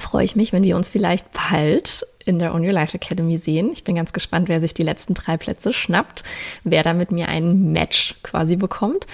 freue 0.00 0.24
ich 0.24 0.36
mich, 0.36 0.52
wenn 0.52 0.62
wir 0.62 0.76
uns 0.76 0.90
vielleicht 0.90 1.26
bald 1.32 2.06
in 2.24 2.38
der 2.38 2.54
On 2.54 2.64
Your 2.64 2.72
Life 2.72 2.96
Academy 2.96 3.38
sehen. 3.38 3.70
Ich 3.72 3.84
bin 3.84 3.96
ganz 3.96 4.12
gespannt, 4.12 4.48
wer 4.48 4.60
sich 4.60 4.74
die 4.74 4.82
letzten 4.82 5.14
drei 5.14 5.36
Plätze 5.36 5.72
schnappt, 5.72 6.22
wer 6.64 6.82
da 6.82 6.94
mit 6.94 7.10
mir 7.10 7.28
ein 7.28 7.72
Match 7.72 8.16
quasi 8.22 8.56
bekommt. 8.56 9.06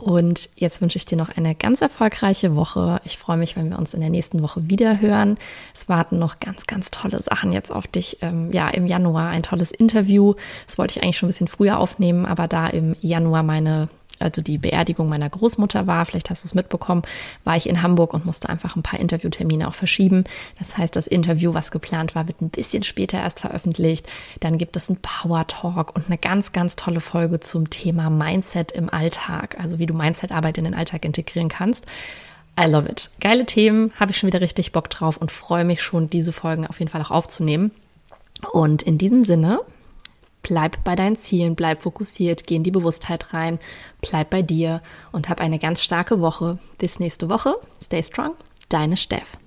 Und 0.00 0.48
jetzt 0.56 0.80
wünsche 0.80 0.96
ich 0.96 1.04
dir 1.04 1.16
noch 1.16 1.36
eine 1.36 1.54
ganz 1.54 1.82
erfolgreiche 1.82 2.56
Woche. 2.56 3.02
Ich 3.04 3.18
freue 3.18 3.36
mich, 3.36 3.56
wenn 3.56 3.68
wir 3.68 3.78
uns 3.78 3.92
in 3.92 4.00
der 4.00 4.08
nächsten 4.08 4.42
Woche 4.42 4.66
wieder 4.66 5.00
hören. 5.00 5.36
Es 5.74 5.90
warten 5.90 6.18
noch 6.18 6.40
ganz, 6.40 6.66
ganz 6.66 6.90
tolle 6.90 7.20
Sachen 7.20 7.52
jetzt 7.52 7.70
auf 7.70 7.86
dich. 7.86 8.16
Ähm, 8.22 8.50
ja, 8.50 8.70
im 8.70 8.86
Januar 8.86 9.28
ein 9.28 9.42
tolles 9.42 9.70
Interview. 9.70 10.34
Das 10.66 10.78
wollte 10.78 10.96
ich 10.96 11.02
eigentlich 11.02 11.18
schon 11.18 11.26
ein 11.26 11.32
bisschen 11.32 11.48
früher 11.48 11.78
aufnehmen, 11.78 12.24
aber 12.24 12.48
da 12.48 12.68
im 12.68 12.96
Januar 13.00 13.42
meine 13.42 13.90
also 14.20 14.42
die 14.42 14.58
Beerdigung 14.58 15.08
meiner 15.08 15.28
Großmutter 15.28 15.86
war, 15.86 16.06
vielleicht 16.06 16.30
hast 16.30 16.44
du 16.44 16.46
es 16.46 16.54
mitbekommen, 16.54 17.02
war 17.44 17.56
ich 17.56 17.68
in 17.68 17.82
Hamburg 17.82 18.14
und 18.14 18.26
musste 18.26 18.48
einfach 18.48 18.76
ein 18.76 18.82
paar 18.82 19.00
Interviewtermine 19.00 19.66
auch 19.66 19.74
verschieben. 19.74 20.24
Das 20.58 20.76
heißt, 20.76 20.94
das 20.94 21.06
Interview, 21.06 21.54
was 21.54 21.70
geplant 21.70 22.14
war, 22.14 22.28
wird 22.28 22.40
ein 22.40 22.50
bisschen 22.50 22.82
später 22.82 23.18
erst 23.18 23.40
veröffentlicht. 23.40 24.06
Dann 24.40 24.58
gibt 24.58 24.76
es 24.76 24.88
einen 24.88 25.00
Power 25.00 25.46
Talk 25.46 25.96
und 25.96 26.06
eine 26.06 26.18
ganz, 26.18 26.52
ganz 26.52 26.76
tolle 26.76 27.00
Folge 27.00 27.40
zum 27.40 27.70
Thema 27.70 28.10
Mindset 28.10 28.72
im 28.72 28.88
Alltag, 28.90 29.56
also 29.58 29.78
wie 29.78 29.86
du 29.86 29.94
Mindset-Arbeit 29.94 30.58
in 30.58 30.64
den 30.64 30.74
Alltag 30.74 31.04
integrieren 31.04 31.48
kannst. 31.48 31.86
I 32.58 32.64
love 32.64 32.88
it. 32.88 33.10
Geile 33.20 33.46
Themen, 33.46 33.92
habe 33.98 34.10
ich 34.10 34.18
schon 34.18 34.26
wieder 34.26 34.40
richtig 34.40 34.72
Bock 34.72 34.90
drauf 34.90 35.16
und 35.16 35.30
freue 35.32 35.64
mich 35.64 35.82
schon, 35.82 36.10
diese 36.10 36.32
Folgen 36.32 36.66
auf 36.66 36.78
jeden 36.78 36.90
Fall 36.90 37.00
auch 37.00 37.10
aufzunehmen. 37.10 37.70
Und 38.52 38.82
in 38.82 38.98
diesem 38.98 39.22
Sinne 39.22 39.60
Bleib 40.42 40.82
bei 40.84 40.96
deinen 40.96 41.16
Zielen, 41.16 41.54
bleib 41.54 41.82
fokussiert, 41.82 42.46
geh 42.46 42.56
in 42.56 42.62
die 42.62 42.70
Bewusstheit 42.70 43.32
rein, 43.34 43.58
bleib 44.00 44.30
bei 44.30 44.42
dir 44.42 44.82
und 45.12 45.28
hab 45.28 45.40
eine 45.40 45.58
ganz 45.58 45.82
starke 45.82 46.20
Woche. 46.20 46.58
Bis 46.78 46.98
nächste 46.98 47.28
Woche. 47.28 47.56
Stay 47.82 48.02
strong, 48.02 48.34
deine 48.68 48.96
Steff. 48.96 49.39